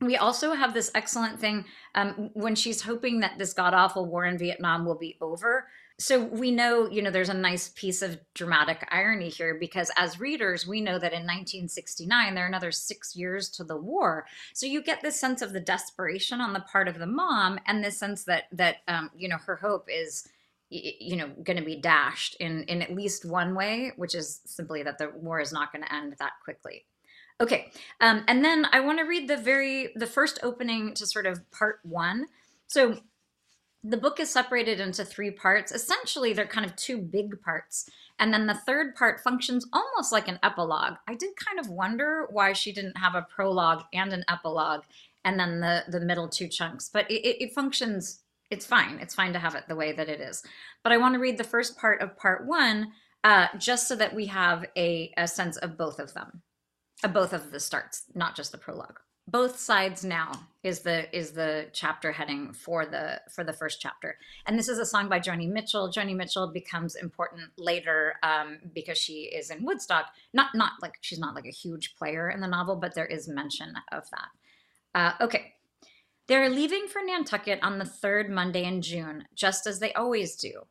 we 0.00 0.16
also 0.16 0.54
have 0.54 0.72
this 0.72 0.90
excellent 0.94 1.38
thing 1.40 1.64
um, 1.94 2.30
when 2.32 2.54
she's 2.54 2.82
hoping 2.82 3.20
that 3.20 3.38
this 3.38 3.52
god 3.52 3.74
awful 3.74 4.06
war 4.06 4.24
in 4.24 4.38
Vietnam 4.38 4.86
will 4.86 4.98
be 4.98 5.16
over 5.20 5.66
so 6.00 6.24
we 6.24 6.50
know, 6.50 6.88
you 6.88 7.02
know, 7.02 7.10
there's 7.10 7.28
a 7.28 7.34
nice 7.34 7.68
piece 7.68 8.00
of 8.00 8.18
dramatic 8.32 8.88
irony 8.90 9.28
here 9.28 9.54
because 9.54 9.90
as 9.98 10.18
readers, 10.18 10.66
we 10.66 10.80
know 10.80 10.98
that 10.98 11.12
in 11.12 11.24
1969, 11.26 12.34
there 12.34 12.44
are 12.44 12.48
another 12.48 12.72
six 12.72 13.14
years 13.14 13.50
to 13.50 13.64
the 13.64 13.76
war. 13.76 14.24
So 14.54 14.64
you 14.64 14.82
get 14.82 15.02
this 15.02 15.20
sense 15.20 15.42
of 15.42 15.52
the 15.52 15.60
desperation 15.60 16.40
on 16.40 16.54
the 16.54 16.60
part 16.60 16.88
of 16.88 16.98
the 16.98 17.06
mom 17.06 17.60
and 17.66 17.84
this 17.84 17.98
sense 17.98 18.24
that, 18.24 18.44
that 18.52 18.76
um, 18.88 19.10
you 19.14 19.28
know, 19.28 19.36
her 19.44 19.56
hope 19.56 19.88
is, 19.92 20.26
you 20.70 21.16
know, 21.16 21.28
going 21.44 21.58
to 21.58 21.64
be 21.64 21.76
dashed 21.76 22.34
in, 22.36 22.62
in 22.62 22.80
at 22.80 22.94
least 22.96 23.26
one 23.26 23.54
way, 23.54 23.92
which 23.96 24.14
is 24.14 24.40
simply 24.46 24.82
that 24.82 24.96
the 24.96 25.12
war 25.16 25.38
is 25.38 25.52
not 25.52 25.70
going 25.70 25.84
to 25.84 25.94
end 25.94 26.16
that 26.18 26.32
quickly. 26.42 26.86
Okay, 27.42 27.72
um, 28.00 28.24
and 28.26 28.42
then 28.42 28.66
I 28.72 28.80
want 28.80 29.00
to 29.00 29.04
read 29.04 29.28
the 29.28 29.36
very, 29.36 29.92
the 29.96 30.06
first 30.06 30.38
opening 30.42 30.94
to 30.94 31.06
sort 31.06 31.26
of 31.26 31.50
part 31.50 31.80
one. 31.82 32.26
So 32.68 33.00
the 33.82 33.96
book 33.96 34.20
is 34.20 34.30
separated 34.30 34.78
into 34.80 35.04
three 35.04 35.30
parts. 35.30 35.72
Essentially, 35.72 36.32
they're 36.32 36.46
kind 36.46 36.66
of 36.66 36.76
two 36.76 36.98
big 36.98 37.40
parts. 37.40 37.88
And 38.18 38.32
then 38.32 38.46
the 38.46 38.54
third 38.54 38.94
part 38.94 39.20
functions 39.20 39.66
almost 39.72 40.12
like 40.12 40.28
an 40.28 40.38
epilogue. 40.42 40.96
I 41.08 41.14
did 41.14 41.30
kind 41.36 41.58
of 41.58 41.70
wonder 41.70 42.26
why 42.30 42.52
she 42.52 42.72
didn't 42.72 42.98
have 42.98 43.14
a 43.14 43.26
prologue 43.34 43.84
and 43.94 44.12
an 44.12 44.24
epilogue 44.28 44.82
and 45.24 45.40
then 45.40 45.60
the, 45.60 45.84
the 45.88 46.00
middle 46.00 46.28
two 46.28 46.48
chunks. 46.48 46.90
But 46.92 47.10
it, 47.10 47.42
it, 47.42 47.54
functions, 47.54 48.20
it's 48.50 48.66
fine. 48.66 48.98
It's 49.00 49.14
fine 49.14 49.32
to 49.32 49.38
have 49.38 49.54
it 49.54 49.64
the 49.68 49.76
way 49.76 49.92
that 49.92 50.10
it 50.10 50.20
is. 50.20 50.42
But 50.82 50.92
I 50.92 50.98
want 50.98 51.14
to 51.14 51.20
read 51.20 51.38
the 51.38 51.44
first 51.44 51.78
part 51.78 52.02
of 52.02 52.16
part 52.18 52.46
one 52.46 52.92
uh, 53.24 53.46
just 53.58 53.88
so 53.88 53.96
that 53.96 54.14
we 54.14 54.26
have 54.26 54.66
a, 54.76 55.12
a 55.16 55.26
sense 55.26 55.56
of 55.56 55.78
both 55.78 55.98
of 55.98 56.12
them, 56.12 56.42
of 57.02 57.14
both 57.14 57.32
of 57.32 57.50
the 57.50 57.60
starts, 57.60 58.04
not 58.14 58.36
just 58.36 58.52
the 58.52 58.58
prologue 58.58 59.00
both 59.30 59.58
sides 59.58 60.04
now 60.04 60.32
is 60.62 60.80
the 60.80 61.14
is 61.16 61.32
the 61.32 61.68
chapter 61.72 62.12
heading 62.12 62.52
for 62.52 62.84
the 62.84 63.20
for 63.34 63.44
the 63.44 63.52
first 63.52 63.80
chapter. 63.80 64.16
And 64.46 64.58
this 64.58 64.68
is 64.68 64.78
a 64.78 64.86
song 64.86 65.08
by 65.08 65.20
joni 65.20 65.48
mitchell. 65.48 65.90
Joni 65.90 66.14
mitchell 66.14 66.52
becomes 66.52 66.96
important 66.96 67.50
later 67.56 68.14
um, 68.22 68.58
because 68.74 68.98
she 68.98 69.22
is 69.22 69.50
in 69.50 69.64
woodstock. 69.64 70.06
Not 70.34 70.54
not 70.54 70.72
like 70.82 70.94
she's 71.00 71.18
not 71.18 71.34
like 71.34 71.46
a 71.46 71.50
huge 71.50 71.94
player 71.96 72.30
in 72.30 72.40
the 72.40 72.46
novel 72.46 72.76
but 72.76 72.94
there 72.94 73.06
is 73.06 73.28
mention 73.28 73.74
of 73.92 74.04
that. 74.10 74.28
Uh, 74.94 75.24
okay. 75.24 75.54
They're 76.26 76.50
leaving 76.50 76.86
for 76.86 77.02
nantucket 77.02 77.58
on 77.62 77.78
the 77.78 77.84
third 77.84 78.30
monday 78.30 78.64
in 78.64 78.82
june 78.82 79.24
just 79.34 79.66
as 79.66 79.78
they 79.78 79.92
always 79.94 80.36
do. 80.36 80.66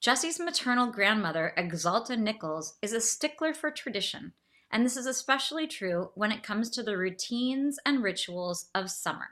Jessie's 0.00 0.38
maternal 0.38 0.90
grandmother 0.90 1.52
exalta 1.56 2.18
nichols 2.18 2.74
is 2.82 2.92
a 2.92 3.00
stickler 3.00 3.52
for 3.54 3.70
tradition 3.70 4.32
and 4.70 4.84
this 4.84 4.96
is 4.96 5.06
especially 5.06 5.66
true 5.66 6.10
when 6.14 6.32
it 6.32 6.42
comes 6.42 6.70
to 6.70 6.82
the 6.82 6.96
routines 6.96 7.78
and 7.84 8.02
rituals 8.02 8.66
of 8.74 8.90
summer. 8.90 9.28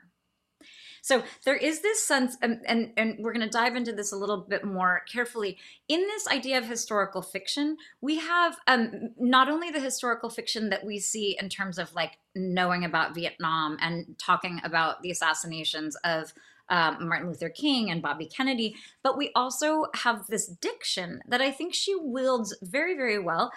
So 1.05 1.21
there 1.43 1.55
is 1.55 1.81
this 1.81 2.01
sense, 2.01 2.35
and, 2.41 2.61
and, 2.65 2.91
and 2.97 3.17
we're 3.19 3.31
going 3.31 3.45
to 3.45 3.49
dive 3.49 3.75
into 3.75 3.93
this 3.93 4.11
a 4.11 4.15
little 4.17 4.37
bit 4.49 4.65
more 4.65 5.03
carefully. 5.07 5.59
In 5.87 5.99
this 5.99 6.27
idea 6.27 6.57
of 6.57 6.65
historical 6.65 7.21
fiction, 7.21 7.77
we 8.01 8.17
have 8.17 8.57
um, 8.65 9.11
not 9.19 9.47
only 9.47 9.69
the 9.69 9.79
historical 9.79 10.31
fiction 10.31 10.71
that 10.71 10.83
we 10.83 10.97
see 10.97 11.37
in 11.39 11.47
terms 11.47 11.77
of 11.77 11.93
like 11.93 12.13
knowing 12.33 12.83
about 12.83 13.13
Vietnam 13.13 13.77
and 13.81 14.17
talking 14.17 14.59
about 14.63 15.03
the 15.03 15.11
assassinations 15.11 15.95
of 15.97 16.33
um, 16.69 17.07
Martin 17.07 17.27
Luther 17.27 17.49
King 17.49 17.91
and 17.91 18.01
Bobby 18.01 18.25
Kennedy, 18.25 18.75
but 19.03 19.15
we 19.15 19.29
also 19.35 19.85
have 19.93 20.25
this 20.25 20.47
diction 20.47 21.19
that 21.27 21.39
I 21.39 21.51
think 21.51 21.75
she 21.75 21.95
wields 21.95 22.57
very, 22.63 22.95
very 22.95 23.19
well 23.19 23.51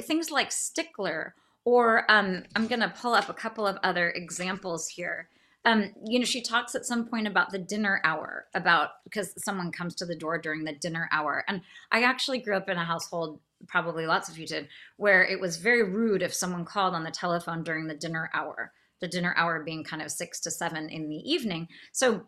things 0.00 0.30
like 0.30 0.52
stickler 0.52 1.34
or 1.64 2.10
um, 2.10 2.44
i'm 2.54 2.66
going 2.66 2.80
to 2.80 2.88
pull 3.00 3.14
up 3.14 3.28
a 3.28 3.34
couple 3.34 3.66
of 3.66 3.78
other 3.82 4.10
examples 4.10 4.88
here. 4.88 5.28
Um, 5.66 5.94
you 6.04 6.18
know 6.18 6.26
she 6.26 6.42
talks 6.42 6.74
at 6.74 6.84
some 6.84 7.06
point 7.06 7.26
about 7.26 7.50
the 7.50 7.58
dinner 7.58 8.00
hour 8.04 8.46
about 8.54 8.90
because 9.04 9.32
someone 9.42 9.72
comes 9.72 9.94
to 9.96 10.04
the 10.04 10.16
door 10.16 10.38
during 10.38 10.64
the 10.64 10.74
dinner 10.74 11.08
hour. 11.10 11.44
And 11.48 11.62
i 11.90 12.02
actually 12.02 12.38
grew 12.38 12.56
up 12.56 12.68
in 12.68 12.76
a 12.76 12.84
household 12.84 13.40
probably 13.66 14.06
lots 14.06 14.28
of 14.28 14.36
you 14.36 14.46
did 14.46 14.68
where 14.98 15.24
it 15.24 15.40
was 15.40 15.56
very 15.56 15.82
rude 15.82 16.20
if 16.20 16.34
someone 16.34 16.66
called 16.66 16.94
on 16.94 17.02
the 17.02 17.10
telephone 17.10 17.64
during 17.64 17.86
the 17.86 17.94
dinner 17.94 18.30
hour 18.34 18.72
the 19.00 19.08
dinner 19.08 19.34
hour 19.36 19.62
being 19.62 19.84
kind 19.84 20.02
of 20.02 20.10
six 20.10 20.40
to 20.40 20.50
seven 20.50 20.88
in 20.88 21.08
the 21.08 21.16
evening. 21.16 21.68
So 21.92 22.26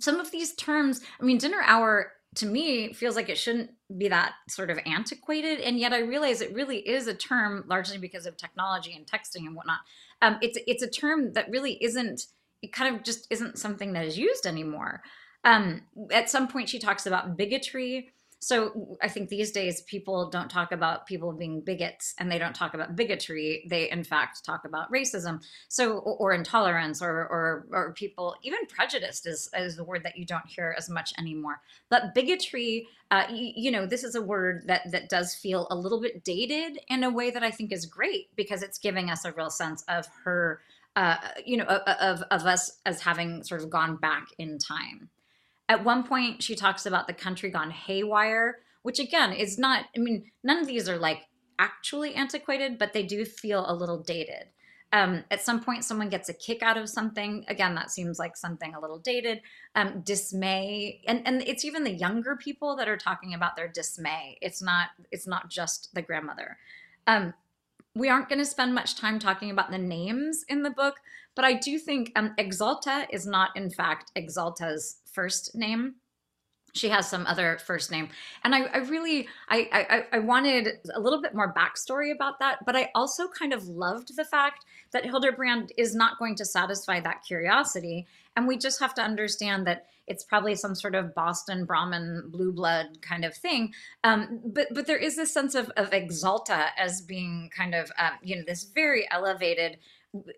some 0.00 0.20
of 0.20 0.30
these 0.30 0.54
terms 0.54 1.00
i 1.20 1.24
mean 1.24 1.38
dinner 1.38 1.62
hour 1.64 2.12
to 2.36 2.46
me 2.46 2.92
feels 2.92 3.16
like 3.16 3.28
it 3.28 3.38
shouldn't 3.38 3.70
be 3.96 4.08
that 4.08 4.32
sort 4.48 4.70
of 4.70 4.78
antiquated 4.86 5.60
and 5.60 5.78
yet 5.78 5.92
i 5.92 5.98
realize 5.98 6.40
it 6.40 6.54
really 6.54 6.78
is 6.78 7.06
a 7.06 7.14
term 7.14 7.64
largely 7.66 7.98
because 7.98 8.26
of 8.26 8.36
technology 8.36 8.94
and 8.94 9.06
texting 9.06 9.46
and 9.46 9.54
whatnot. 9.54 9.80
Um, 10.22 10.38
it's 10.40 10.58
it's 10.66 10.82
a 10.82 10.90
term 10.90 11.32
that 11.34 11.50
really 11.50 11.82
isn't 11.82 12.26
it 12.62 12.72
kind 12.72 12.94
of 12.94 13.02
just 13.02 13.26
isn't 13.30 13.58
something 13.58 13.92
that 13.92 14.06
is 14.06 14.18
used 14.18 14.46
anymore. 14.46 15.02
Um, 15.44 15.82
at 16.10 16.30
some 16.30 16.48
point 16.48 16.68
she 16.68 16.78
talks 16.78 17.06
about 17.06 17.36
bigotry 17.36 18.10
so 18.46 18.96
I 19.02 19.08
think 19.08 19.28
these 19.28 19.50
days 19.50 19.80
people 19.82 20.30
don't 20.30 20.48
talk 20.48 20.70
about 20.70 21.08
people 21.08 21.32
being 21.32 21.62
bigots 21.62 22.14
and 22.16 22.30
they 22.30 22.38
don't 22.38 22.54
talk 22.54 22.74
about 22.74 22.94
bigotry. 22.94 23.66
They 23.68 23.90
in 23.90 24.04
fact 24.04 24.44
talk 24.44 24.64
about 24.64 24.88
racism. 24.88 25.42
So 25.66 25.98
or, 25.98 26.32
intolerance 26.32 27.02
or, 27.02 27.10
or 27.10 27.66
or 27.72 27.92
people 27.94 28.36
even 28.44 28.60
prejudiced 28.68 29.26
is 29.26 29.50
is 29.58 29.74
the 29.74 29.82
word 29.82 30.04
that 30.04 30.16
you 30.16 30.24
don't 30.24 30.46
hear 30.46 30.76
as 30.78 30.88
much 30.88 31.12
anymore. 31.18 31.60
But 31.88 32.14
bigotry, 32.14 32.86
uh, 33.10 33.24
you, 33.32 33.52
you 33.56 33.70
know, 33.72 33.84
this 33.84 34.04
is 34.04 34.14
a 34.14 34.22
word 34.22 34.62
that 34.68 34.92
that 34.92 35.08
does 35.08 35.34
feel 35.34 35.66
a 35.68 35.74
little 35.74 36.00
bit 36.00 36.22
dated 36.22 36.78
in 36.86 37.02
a 37.02 37.10
way 37.10 37.32
that 37.32 37.42
I 37.42 37.50
think 37.50 37.72
is 37.72 37.84
great 37.84 38.28
because 38.36 38.62
it's 38.62 38.78
giving 38.78 39.10
us 39.10 39.24
a 39.24 39.32
real 39.32 39.50
sense 39.50 39.82
of 39.88 40.06
her. 40.22 40.60
Uh, 40.94 41.16
you 41.44 41.58
know, 41.58 41.64
of, 41.64 42.22
of 42.30 42.46
us 42.46 42.78
as 42.86 43.02
having 43.02 43.42
sort 43.42 43.60
of 43.60 43.68
gone 43.68 43.96
back 43.96 44.28
in 44.38 44.56
time. 44.56 45.10
At 45.68 45.84
one 45.84 46.04
point, 46.04 46.42
she 46.42 46.54
talks 46.54 46.86
about 46.86 47.06
the 47.06 47.12
country 47.12 47.50
gone 47.50 47.70
haywire, 47.70 48.58
which 48.82 48.98
again 48.98 49.32
is 49.32 49.58
not, 49.58 49.86
I 49.96 50.00
mean, 50.00 50.30
none 50.44 50.58
of 50.58 50.66
these 50.66 50.88
are 50.88 50.98
like 50.98 51.22
actually 51.58 52.14
antiquated, 52.14 52.78
but 52.78 52.92
they 52.92 53.02
do 53.02 53.24
feel 53.24 53.64
a 53.68 53.74
little 53.74 53.98
dated. 54.02 54.48
Um, 54.92 55.24
at 55.30 55.42
some 55.42 55.62
point, 55.62 55.84
someone 55.84 56.08
gets 56.08 56.28
a 56.28 56.34
kick 56.34 56.62
out 56.62 56.76
of 56.76 56.88
something. 56.88 57.44
Again, 57.48 57.74
that 57.74 57.90
seems 57.90 58.18
like 58.18 58.36
something 58.36 58.74
a 58.74 58.80
little 58.80 58.98
dated. 58.98 59.40
Um, 59.74 60.02
dismay, 60.02 61.02
and 61.06 61.26
and 61.26 61.42
it's 61.42 61.64
even 61.64 61.82
the 61.82 61.92
younger 61.92 62.36
people 62.36 62.76
that 62.76 62.88
are 62.88 62.96
talking 62.96 63.34
about 63.34 63.56
their 63.56 63.68
dismay. 63.68 64.38
It's 64.40 64.62
not 64.62 64.90
it's 65.10 65.26
not 65.26 65.50
just 65.50 65.92
the 65.94 66.02
grandmother. 66.02 66.56
Um, 67.06 67.34
we 67.96 68.08
aren't 68.08 68.28
going 68.28 68.38
to 68.38 68.44
spend 68.44 68.74
much 68.74 68.94
time 68.94 69.18
talking 69.18 69.50
about 69.50 69.70
the 69.70 69.78
names 69.78 70.44
in 70.48 70.62
the 70.62 70.70
book, 70.70 70.96
but 71.34 71.44
I 71.44 71.54
do 71.54 71.78
think 71.78 72.12
um, 72.14 72.34
Exalta 72.38 73.06
is 73.10 73.26
not, 73.26 73.56
in 73.56 73.70
fact, 73.70 74.12
Exalta's 74.16 74.96
first 75.16 75.56
name. 75.56 75.96
She 76.74 76.90
has 76.90 77.08
some 77.08 77.26
other 77.26 77.58
first 77.66 77.90
name, 77.90 78.10
and 78.44 78.54
I, 78.54 78.64
I 78.64 78.76
really, 78.78 79.28
I, 79.48 80.04
I, 80.12 80.16
I 80.16 80.18
wanted 80.18 80.68
a 80.94 81.00
little 81.00 81.22
bit 81.22 81.34
more 81.34 81.54
backstory 81.54 82.14
about 82.14 82.38
that. 82.40 82.58
But 82.66 82.76
I 82.76 82.90
also 82.94 83.28
kind 83.28 83.54
of 83.54 83.66
loved 83.66 84.14
the 84.14 84.26
fact 84.26 84.66
that 84.92 85.04
Hilderbrand 85.04 85.70
is 85.78 85.94
not 85.94 86.18
going 86.18 86.34
to 86.34 86.44
satisfy 86.44 87.00
that 87.00 87.24
curiosity, 87.26 88.06
and 88.36 88.46
we 88.46 88.58
just 88.58 88.78
have 88.80 88.92
to 88.96 89.02
understand 89.02 89.66
that 89.66 89.86
it's 90.06 90.22
probably 90.22 90.54
some 90.54 90.74
sort 90.74 90.94
of 90.94 91.14
Boston 91.14 91.64
Brahmin 91.64 92.28
blue 92.30 92.52
blood 92.52 93.00
kind 93.00 93.24
of 93.24 93.34
thing. 93.34 93.72
Um, 94.04 94.40
but 94.44 94.68
but 94.72 94.86
there 94.86 94.98
is 94.98 95.16
this 95.16 95.32
sense 95.32 95.54
of 95.54 95.70
of 95.78 95.90
Exalta 95.90 96.68
as 96.76 97.00
being 97.00 97.50
kind 97.56 97.74
of 97.74 97.90
um, 97.98 98.12
you 98.22 98.36
know 98.36 98.42
this 98.46 98.64
very 98.64 99.08
elevated 99.10 99.78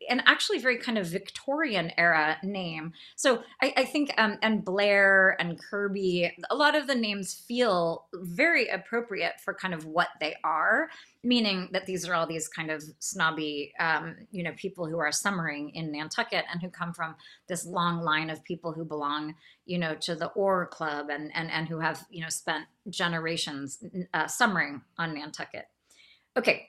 and 0.09 0.23
actually 0.27 0.59
very 0.59 0.79
kind 0.79 0.99
of 0.99 1.07
Victorian 1.07 1.93
era 1.97 2.37
name. 2.43 2.93
So 3.17 3.43
I, 3.63 3.73
I 3.77 3.85
think, 3.85 4.13
um, 4.19 4.39
and 4.43 4.65
Blair 4.65 5.37
and 5.39 5.59
Kirby, 5.59 6.33
a 6.51 6.55
lot 6.57 6.75
of 6.75 6.87
the 6.87 6.95
names 6.95 7.35
feel 7.35 8.07
very 8.15 8.69
appropriate 8.69 9.41
for 9.45 9.55
kind 9.55 9.75
of 9.75 9.85
what 9.85 10.09
they 10.21 10.35
are, 10.43 10.89
meaning 11.23 11.69
that 11.73 11.87
these 11.87 12.09
are 12.09 12.15
all 12.15 12.27
these 12.27 12.49
kind 12.49 12.71
of 12.71 12.83
snobby, 12.99 13.73
um, 13.79 14.17
you 14.31 14.43
know, 14.43 14.53
people 14.57 14.87
who 14.87 14.99
are 14.99 15.13
summering 15.13 15.71
in 15.71 15.93
Nantucket 15.93 16.45
and 16.51 16.61
who 16.61 16.71
come 16.71 16.93
from 16.93 17.15
this 17.49 17.67
long 17.67 18.01
line 18.01 18.31
of 18.31 18.43
people 18.45 18.73
who 18.73 18.85
belong, 18.85 19.35
you 19.65 19.79
know, 19.79 19.95
to 19.97 20.15
the 20.15 20.29
Oar 20.29 20.67
Club 20.67 21.09
and 21.11 21.31
and 21.35 21.51
and 21.51 21.69
who 21.69 21.79
have, 21.79 22.05
you 22.11 22.23
know, 22.23 22.31
spent 22.31 22.67
generations 22.89 23.83
uh, 24.15 24.27
summering 24.27 24.83
on 24.97 25.15
Nantucket. 25.15 25.67
Okay, 26.37 26.69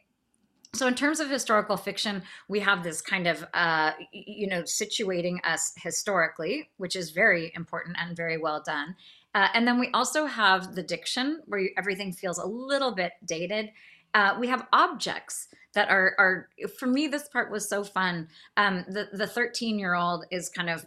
so 0.73 0.87
in 0.87 0.95
terms 0.95 1.19
of 1.19 1.29
historical 1.29 1.77
fiction 1.77 2.21
we 2.47 2.59
have 2.59 2.83
this 2.83 3.01
kind 3.01 3.27
of 3.27 3.45
uh, 3.53 3.91
you 4.11 4.47
know 4.47 4.61
situating 4.63 5.37
us 5.43 5.73
historically 5.77 6.69
which 6.77 6.95
is 6.95 7.11
very 7.11 7.51
important 7.55 7.97
and 7.99 8.15
very 8.15 8.37
well 8.37 8.61
done. 8.65 8.95
Uh, 9.35 9.47
and 9.53 9.67
then 9.67 9.79
we 9.79 9.89
also 9.93 10.25
have 10.25 10.73
the 10.75 10.81
diction 10.81 11.41
where 11.45 11.59
you, 11.59 11.69
everything 11.77 12.11
feels 12.11 12.39
a 12.39 12.45
little 12.45 12.93
bit 12.93 13.13
dated. 13.25 13.69
Uh, 14.13 14.35
we 14.39 14.47
have 14.47 14.65
objects 14.73 15.49
that 15.73 15.89
are 15.89 16.15
are 16.17 16.49
for 16.79 16.87
me 16.87 17.07
this 17.07 17.27
part 17.29 17.51
was 17.51 17.67
so 17.69 17.83
fun. 17.83 18.27
Um, 18.57 18.85
the 18.87 19.09
the 19.13 19.27
13 19.27 19.77
year 19.77 19.95
old 19.95 20.25
is 20.31 20.49
kind 20.49 20.69
of 20.69 20.85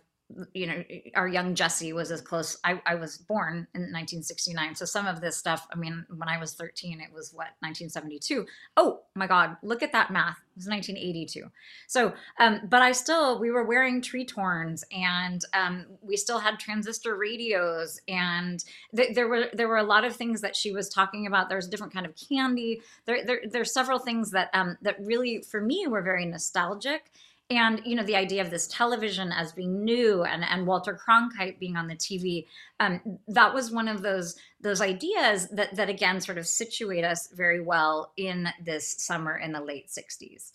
you 0.54 0.66
know, 0.66 0.84
our 1.14 1.28
young 1.28 1.54
Jesse 1.54 1.92
was 1.92 2.10
as 2.10 2.20
close. 2.20 2.56
I, 2.64 2.80
I 2.86 2.94
was 2.94 3.18
born 3.18 3.66
in 3.74 3.82
1969. 3.82 4.74
So 4.74 4.84
some 4.84 5.06
of 5.06 5.20
this 5.20 5.36
stuff, 5.36 5.66
I 5.72 5.76
mean, 5.76 6.04
when 6.08 6.28
I 6.28 6.38
was 6.38 6.54
13, 6.54 7.00
it 7.00 7.12
was 7.12 7.32
what, 7.32 7.48
1972. 7.60 8.46
Oh 8.76 9.00
my 9.14 9.26
God, 9.26 9.56
look 9.62 9.82
at 9.82 9.92
that 9.92 10.10
math. 10.10 10.38
It 10.38 10.58
was 10.58 10.68
1982. 10.68 11.50
So, 11.86 12.12
um, 12.38 12.60
but 12.68 12.82
I 12.82 12.92
still, 12.92 13.38
we 13.38 13.50
were 13.50 13.64
wearing 13.64 14.00
Tretorns 14.00 14.84
and 14.92 15.42
um, 15.54 15.86
we 16.00 16.16
still 16.16 16.38
had 16.38 16.58
transistor 16.58 17.16
radios. 17.16 18.00
And 18.08 18.62
th- 18.94 19.14
there 19.14 19.28
were, 19.28 19.48
there 19.52 19.68
were 19.68 19.78
a 19.78 19.82
lot 19.82 20.04
of 20.04 20.14
things 20.14 20.40
that 20.42 20.56
she 20.56 20.72
was 20.72 20.88
talking 20.88 21.26
about. 21.26 21.48
There's 21.48 21.66
a 21.66 21.70
different 21.70 21.94
kind 21.94 22.06
of 22.06 22.14
candy. 22.16 22.82
There, 23.06 23.24
there, 23.24 23.40
there's 23.48 23.72
several 23.72 23.98
things 23.98 24.30
that, 24.32 24.50
um, 24.52 24.76
that 24.82 24.96
really, 25.00 25.42
for 25.42 25.60
me, 25.60 25.86
were 25.86 26.02
very 26.02 26.26
nostalgic 26.26 27.10
and 27.50 27.82
you 27.84 27.94
know 27.94 28.02
the 28.02 28.16
idea 28.16 28.42
of 28.42 28.50
this 28.50 28.66
television 28.68 29.32
as 29.32 29.52
being 29.52 29.84
new 29.84 30.22
and 30.24 30.44
and 30.44 30.66
Walter 30.66 30.98
Cronkite 30.98 31.58
being 31.58 31.76
on 31.76 31.86
the 31.86 31.94
TV 31.94 32.46
um, 32.80 33.00
that 33.28 33.52
was 33.52 33.70
one 33.70 33.88
of 33.88 34.02
those 34.02 34.36
those 34.60 34.80
ideas 34.80 35.48
that 35.50 35.74
that 35.76 35.88
again 35.88 36.20
sort 36.20 36.38
of 36.38 36.46
situate 36.46 37.04
us 37.04 37.28
very 37.28 37.60
well 37.60 38.12
in 38.16 38.48
this 38.64 38.94
summer 38.98 39.36
in 39.36 39.52
the 39.52 39.60
late 39.60 39.88
60s 39.88 40.52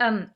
um, 0.00 0.30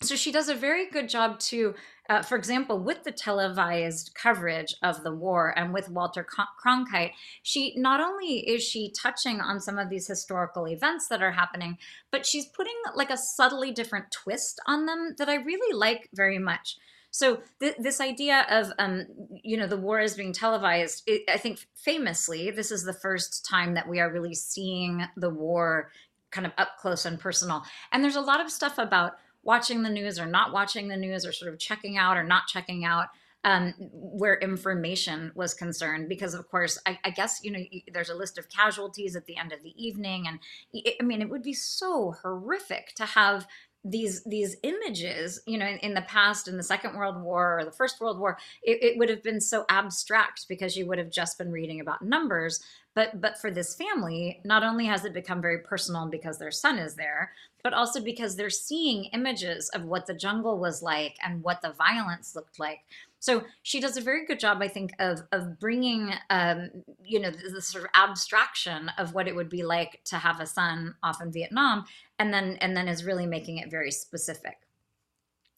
so 0.00 0.16
she 0.16 0.32
does 0.32 0.48
a 0.48 0.54
very 0.54 0.88
good 0.90 1.08
job 1.08 1.38
to 1.40 1.74
uh, 2.08 2.20
for 2.20 2.36
example, 2.36 2.78
with 2.78 3.02
the 3.04 3.12
televised 3.12 4.14
coverage 4.14 4.74
of 4.82 5.02
the 5.02 5.14
war 5.14 5.54
and 5.56 5.72
with 5.72 5.88
Walter 5.88 6.26
Cronkite, 6.62 7.12
she 7.42 7.74
not 7.76 8.00
only 8.00 8.40
is 8.40 8.62
she 8.62 8.92
touching 8.92 9.40
on 9.40 9.58
some 9.58 9.78
of 9.78 9.88
these 9.88 10.06
historical 10.06 10.68
events 10.68 11.08
that 11.08 11.22
are 11.22 11.32
happening, 11.32 11.78
but 12.10 12.26
she's 12.26 12.44
putting 12.44 12.74
like 12.94 13.10
a 13.10 13.16
subtly 13.16 13.70
different 13.70 14.12
twist 14.12 14.60
on 14.66 14.84
them 14.84 15.14
that 15.16 15.30
I 15.30 15.36
really 15.36 15.74
like 15.74 16.10
very 16.12 16.38
much. 16.38 16.76
So 17.10 17.40
th- 17.60 17.76
this 17.78 18.00
idea 18.00 18.44
of 18.50 18.72
um, 18.78 19.06
you 19.42 19.56
know 19.56 19.66
the 19.66 19.76
war 19.76 20.00
is 20.00 20.14
being 20.14 20.32
televised, 20.32 21.04
it, 21.06 21.22
I 21.28 21.38
think 21.38 21.66
famously, 21.74 22.50
this 22.50 22.70
is 22.70 22.84
the 22.84 22.92
first 22.92 23.46
time 23.48 23.74
that 23.74 23.88
we 23.88 24.00
are 24.00 24.12
really 24.12 24.34
seeing 24.34 25.06
the 25.16 25.30
war 25.30 25.90
kind 26.32 26.46
of 26.46 26.52
up 26.58 26.76
close 26.80 27.06
and 27.06 27.18
personal. 27.18 27.62
And 27.92 28.04
there's 28.04 28.16
a 28.16 28.20
lot 28.20 28.40
of 28.40 28.50
stuff 28.50 28.76
about 28.76 29.12
watching 29.44 29.82
the 29.82 29.90
news 29.90 30.18
or 30.18 30.26
not 30.26 30.52
watching 30.52 30.88
the 30.88 30.96
news 30.96 31.24
or 31.24 31.32
sort 31.32 31.52
of 31.52 31.58
checking 31.58 31.96
out 31.96 32.16
or 32.16 32.24
not 32.24 32.46
checking 32.46 32.84
out 32.84 33.08
um, 33.44 33.74
where 33.78 34.36
information 34.36 35.30
was 35.34 35.52
concerned. 35.52 36.08
Because 36.08 36.34
of 36.34 36.48
course 36.48 36.78
I, 36.86 36.98
I, 37.04 37.10
guess 37.10 37.40
you 37.42 37.50
know 37.50 37.60
there's 37.92 38.08
a 38.08 38.14
list 38.14 38.38
of 38.38 38.48
casualties 38.48 39.14
at 39.16 39.26
the 39.26 39.36
end 39.36 39.52
of 39.52 39.62
the 39.62 39.74
evening. 39.76 40.26
And 40.26 40.38
it, 40.72 40.96
i 41.00 41.04
mean 41.04 41.20
it 41.20 41.28
would 41.28 41.42
be 41.42 41.52
so 41.52 42.14
horrific 42.22 42.94
to 42.96 43.04
have 43.04 43.46
these 43.84 44.24
these 44.24 44.56
images 44.62 45.40
you 45.46 45.58
know 45.58 45.66
in, 45.66 45.76
in, 45.78 45.94
the 45.94 46.02
past 46.02 46.48
in 46.48 46.56
the 46.56 46.62
second 46.62 46.96
world 46.96 47.20
war 47.20 47.58
or 47.58 47.64
the 47.64 47.70
first 47.70 48.00
world 48.00 48.18
war 48.18 48.38
it, 48.62 48.82
it 48.82 48.98
would 48.98 49.10
have 49.10 49.22
been 49.22 49.40
so 49.40 49.66
abstract 49.68 50.46
because 50.48 50.76
you 50.76 50.86
would 50.86 50.98
have 50.98 51.10
just 51.10 51.36
been 51.36 51.52
reading 51.52 51.80
about 51.80 52.00
numbers 52.00 52.64
but 52.94 53.20
but 53.20 53.38
for 53.38 53.50
this 53.50 53.74
family 53.74 54.40
not 54.42 54.62
only 54.62 54.86
has 54.86 55.04
it 55.04 55.12
become 55.12 55.42
very 55.42 55.58
personal 55.58 56.08
because 56.08 56.38
their 56.38 56.50
son 56.50 56.78
is 56.78 56.94
there 56.94 57.32
but 57.64 57.72
also 57.72 58.00
because 58.00 58.36
they're 58.36 58.50
seeing 58.50 59.04
images 59.06 59.70
of 59.70 59.86
what 59.86 60.06
the 60.06 60.14
jungle 60.14 60.58
was 60.58 60.82
like 60.82 61.16
and 61.24 61.42
what 61.42 61.62
the 61.62 61.72
violence 61.72 62.36
looked 62.36 62.60
like. 62.60 62.80
So 63.24 63.42
she 63.62 63.80
does 63.80 63.96
a 63.96 64.02
very 64.02 64.26
good 64.26 64.38
job, 64.38 64.58
I 64.60 64.68
think, 64.68 64.90
of 64.98 65.22
of 65.32 65.58
bringing, 65.58 66.12
um, 66.28 66.68
you 67.02 67.18
know, 67.18 67.30
the, 67.30 67.52
the 67.54 67.62
sort 67.62 67.84
of 67.84 67.90
abstraction 67.94 68.90
of 68.98 69.14
what 69.14 69.26
it 69.26 69.34
would 69.34 69.48
be 69.48 69.62
like 69.62 70.02
to 70.04 70.16
have 70.16 70.40
a 70.40 70.46
son 70.46 70.94
off 71.02 71.22
in 71.22 71.32
Vietnam, 71.32 71.86
and 72.18 72.34
then 72.34 72.58
and 72.60 72.76
then 72.76 72.86
is 72.86 73.02
really 73.02 73.24
making 73.24 73.56
it 73.56 73.70
very 73.70 73.90
specific. 73.90 74.58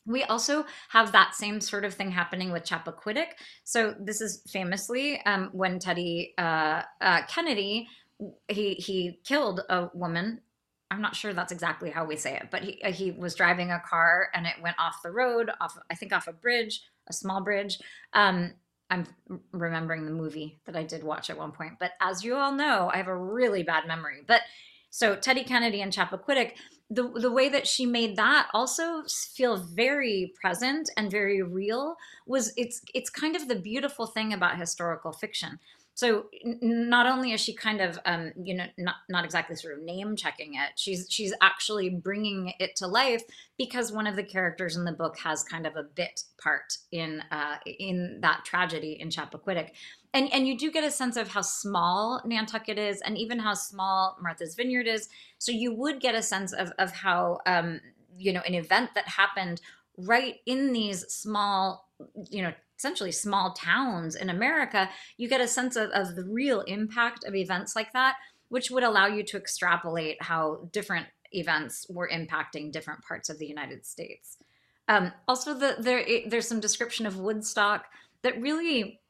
We 0.07 0.23
also 0.23 0.65
have 0.91 1.11
that 1.11 1.35
same 1.35 1.61
sort 1.61 1.85
of 1.85 1.93
thing 1.93 2.13
happening 2.13 2.53
with 2.53 2.63
Chappaquiddick. 2.63 3.31
So 3.65 3.97
this 3.99 4.21
is 4.21 4.43
famously 4.47 5.21
um, 5.27 5.51
when 5.53 5.81
Teddy 5.81 6.35
uh, 6.39 6.83
uh, 7.01 7.23
Kennedy 7.27 7.89
he 8.47 8.75
he 8.75 9.19
killed 9.25 9.63
a 9.69 9.91
woman 9.93 10.41
I'm 10.89 11.03
not 11.03 11.17
sure 11.17 11.33
that's 11.35 11.51
exactly 11.51 11.91
how 11.91 12.05
we 12.05 12.17
say 12.17 12.37
it, 12.37 12.49
but 12.53 12.63
he 12.63 12.81
he 12.93 13.11
was 13.11 13.35
driving 13.35 13.73
a 13.73 13.81
car 13.81 14.29
and 14.35 14.47
it 14.47 14.55
went 14.63 14.77
off 14.79 15.03
the 15.03 15.11
road, 15.11 15.51
off 15.61 15.77
I 15.91 15.97
think 15.97 16.13
off 16.13 16.29
a 16.29 16.33
bridge, 16.33 16.81
a 17.09 17.13
small 17.13 17.43
bridge. 17.43 17.79
Um, 18.13 18.53
I'm 18.91 19.07
remembering 19.53 20.05
the 20.05 20.13
movie 20.13 20.61
that 20.67 20.77
I 20.77 20.85
did 20.85 21.03
watch 21.03 21.29
at 21.29 21.39
one 21.39 21.53
point, 21.53 21.75
but 21.81 21.93
as 22.01 22.23
you 22.23 22.37
all 22.37 22.53
know, 22.53 22.91
I 22.93 22.99
have 22.99 23.09
a 23.09 23.17
really 23.17 23.63
bad 23.63 23.87
memory. 23.87 24.23
But 24.27 24.43
so 24.91 25.17
Teddy 25.17 25.45
Kennedy 25.45 25.83
and 25.83 25.93
Chappaquiddick, 25.93 26.53
the 26.89 27.09
the 27.09 27.33
way 27.33 27.49
that 27.49 27.67
she 27.67 27.85
made 27.85 28.17
that 28.17 28.49
also 28.55 29.03
feel 29.35 29.57
very 29.57 30.33
present 30.41 30.89
and 30.97 31.11
very 31.11 31.43
real 31.43 31.97
was 32.27 32.53
it's 32.57 32.81
it's 32.95 33.11
kind 33.11 33.35
of 33.35 33.49
the 33.49 33.57
beautiful 33.57 34.07
thing 34.07 34.33
about 34.33 34.59
historical 34.59 35.13
fiction 35.13 35.59
so 35.97 36.27
not 36.63 37.07
only 37.07 37.33
is 37.33 37.41
she 37.41 37.53
kind 37.53 37.81
of 37.81 37.99
um, 38.05 38.33
you 38.41 38.55
know 38.55 38.67
not 38.79 38.97
not 39.09 39.25
exactly 39.25 39.57
sort 39.57 39.77
of 39.77 39.83
name 39.83 40.15
checking 40.15 40.55
it 40.55 40.71
she's 40.77 41.07
she's 41.11 41.35
actually 41.41 41.89
bringing 41.89 42.53
it 42.61 42.77
to 42.77 42.87
life 42.87 43.23
because 43.59 43.91
one 43.91 44.07
of 44.07 44.17
the 44.17 44.23
characters 44.23 44.77
in 44.77 44.85
the 44.85 44.93
book 44.93 45.19
has 45.19 45.43
kind 45.43 45.67
of 45.67 45.77
a 45.77 45.83
bit 45.83 46.23
part 46.39 46.77
in 46.93 47.23
uh, 47.31 47.57
in 47.65 48.19
that 48.21 48.45
tragedy 48.45 48.99
in 49.01 49.09
Chappaquiddick. 49.09 49.71
And 50.13 50.33
and 50.33 50.47
you 50.47 50.57
do 50.57 50.71
get 50.71 50.85
a 50.85 50.91
sense 50.91 51.17
of 51.17 51.29
how 51.29 51.43
small 51.43 52.23
Nantucket 52.25 52.79
is 52.79 53.01
and 53.03 53.17
even 53.19 53.39
how 53.39 53.55
small 53.55 54.17
Martha's 54.21 54.55
Vineyard 54.55 54.87
is. 54.87 55.09
So 55.39 55.53
you 55.53 55.75
would 55.75 56.01
get 56.01 56.15
a 56.15 56.23
sense 56.23 56.53
of 56.53 56.73
of 56.79 56.93
how 56.93 57.41
um, 57.47 57.81
you 58.17 58.33
know 58.33 58.43
an 58.47 58.55
event 58.55 58.91
that 58.95 59.09
happened 59.09 59.61
right 59.99 60.37
in 60.47 60.73
these 60.73 61.01
small 61.13 61.89
you 62.31 62.43
know 62.43 62.53
essentially 62.79 63.13
small 63.13 63.53
towns 63.53 64.15
in 64.15 64.31
America, 64.31 64.89
you 65.17 65.29
get 65.29 65.41
a 65.41 65.49
sense 65.49 65.77
of, 65.77 65.91
of 65.91 66.15
the 66.15 66.25
real 66.25 66.61
impact 66.63 67.25
of 67.25 67.35
events 67.35 67.75
like 67.75 67.93
that, 67.93 68.17
which 68.49 68.71
would 68.71 68.83
allow 68.83 69.07
you 69.07 69.23
to 69.25 69.37
extrapolate 69.37 70.23
how 70.23 70.69
different 70.73 71.07
events 71.33 71.87
were 71.89 72.09
impacting 72.13 72.71
different 72.71 73.03
parts 73.03 73.29
of 73.29 73.39
the 73.39 73.47
United 73.47 73.85
States. 73.85 74.39
Um, 74.89 75.13
also, 75.27 75.55
the, 75.55 75.77
there 75.81 76.05
there's 76.29 76.47
some 76.47 76.61
description 76.61 77.07
of 77.07 77.19
Woodstock 77.19 77.87
that 78.23 78.41
really 78.41 79.01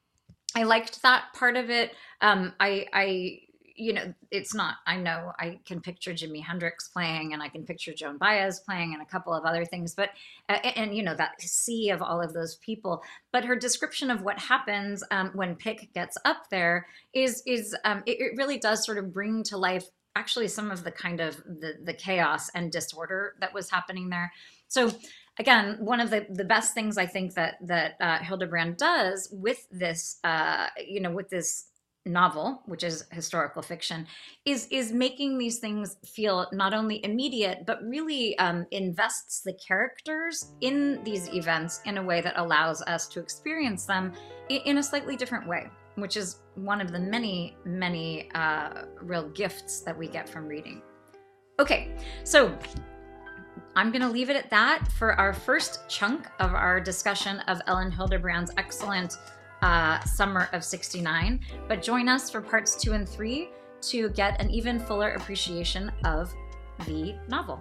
I 0.54 0.62
liked 0.62 1.02
that 1.02 1.24
part 1.34 1.56
of 1.56 1.68
it. 1.68 1.92
Um, 2.22 2.54
I, 2.58 2.86
I 2.92 3.40
you 3.76 3.92
know, 3.92 4.14
it's 4.30 4.54
not, 4.54 4.76
I 4.86 4.96
know 4.96 5.32
I 5.38 5.60
can 5.64 5.80
picture 5.80 6.12
Jimi 6.12 6.42
Hendrix 6.42 6.88
playing 6.88 7.32
and 7.32 7.42
I 7.42 7.48
can 7.48 7.64
picture 7.64 7.92
Joan 7.92 8.18
Baez 8.18 8.60
playing 8.60 8.94
and 8.94 9.02
a 9.02 9.06
couple 9.06 9.32
of 9.32 9.44
other 9.44 9.64
things, 9.64 9.94
but, 9.94 10.10
uh, 10.48 10.54
and, 10.74 10.94
you 10.96 11.02
know, 11.02 11.14
that 11.14 11.40
sea 11.40 11.90
of 11.90 12.02
all 12.02 12.20
of 12.20 12.32
those 12.32 12.56
people. 12.56 13.02
But 13.32 13.44
her 13.44 13.56
description 13.56 14.10
of 14.10 14.22
what 14.22 14.38
happens 14.38 15.04
um, 15.10 15.30
when 15.34 15.54
Pick 15.56 15.92
gets 15.94 16.16
up 16.24 16.48
there 16.50 16.86
is, 17.12 17.42
is 17.46 17.76
um, 17.84 18.02
it, 18.06 18.20
it 18.20 18.36
really 18.36 18.58
does 18.58 18.84
sort 18.84 18.98
of 18.98 19.12
bring 19.12 19.42
to 19.44 19.56
life 19.56 19.84
actually 20.16 20.48
some 20.48 20.70
of 20.70 20.82
the 20.82 20.90
kind 20.90 21.20
of 21.20 21.36
the, 21.44 21.74
the 21.84 21.92
chaos 21.92 22.48
and 22.54 22.72
disorder 22.72 23.34
that 23.40 23.52
was 23.52 23.70
happening 23.70 24.08
there. 24.08 24.32
So 24.68 24.90
again, 25.38 25.76
one 25.78 26.00
of 26.00 26.10
the, 26.10 26.26
the 26.30 26.44
best 26.44 26.74
things 26.74 26.96
I 26.96 27.06
think 27.06 27.34
that 27.34 27.56
that 27.60 27.96
uh, 28.00 28.18
Hilderbrand 28.18 28.78
does 28.78 29.28
with 29.30 29.66
this, 29.70 30.18
uh, 30.24 30.68
you 30.84 31.00
know, 31.00 31.10
with 31.10 31.28
this 31.28 31.66
novel, 32.06 32.62
which 32.66 32.84
is 32.84 33.04
historical 33.10 33.62
fiction, 33.62 34.06
is 34.44 34.68
is 34.70 34.92
making 34.92 35.36
these 35.36 35.58
things 35.58 35.96
feel 36.06 36.46
not 36.52 36.72
only 36.72 37.04
immediate 37.04 37.64
but 37.66 37.82
really 37.82 38.38
um, 38.38 38.66
invests 38.70 39.40
the 39.40 39.52
characters 39.54 40.52
in 40.60 41.02
these 41.04 41.28
events 41.34 41.80
in 41.84 41.98
a 41.98 42.02
way 42.02 42.20
that 42.20 42.34
allows 42.36 42.80
us 42.82 43.08
to 43.08 43.20
experience 43.20 43.84
them 43.84 44.12
in, 44.48 44.78
a 44.78 44.82
slightly 44.82 45.16
different 45.16 45.46
way, 45.48 45.68
which 45.96 46.16
is 46.16 46.42
one 46.54 46.80
of 46.80 46.92
the 46.92 46.98
many 46.98 47.56
many 47.64 48.30
uh, 48.34 48.84
real 49.00 49.28
gifts 49.30 49.80
that 49.80 49.96
we 49.96 50.06
get 50.06 50.28
from 50.28 50.46
reading. 50.46 50.82
Okay, 51.58 51.90
so. 52.24 52.56
I'm 53.74 53.92
going 53.92 54.00
to 54.00 54.08
leave 54.08 54.30
it 54.30 54.36
at 54.36 54.48
that 54.48 54.88
for 54.92 55.12
our 55.20 55.34
first 55.34 55.86
chunk 55.86 56.28
of 56.40 56.54
our 56.54 56.80
discussion 56.80 57.40
of 57.40 57.60
Elin 57.66 57.92
Hilderbrand's 57.92 58.50
excellent 58.56 59.18
uh, 59.62 60.00
summer 60.04 60.48
of 60.52 60.64
69. 60.64 61.40
But 61.68 61.82
join 61.82 62.08
us 62.08 62.30
for 62.30 62.40
parts 62.40 62.76
two 62.76 62.92
and 62.92 63.08
three 63.08 63.50
to 63.82 64.08
get 64.10 64.40
an 64.40 64.50
even 64.50 64.78
fuller 64.78 65.12
appreciation 65.12 65.90
of 66.04 66.34
the 66.86 67.14
novel. 67.28 67.60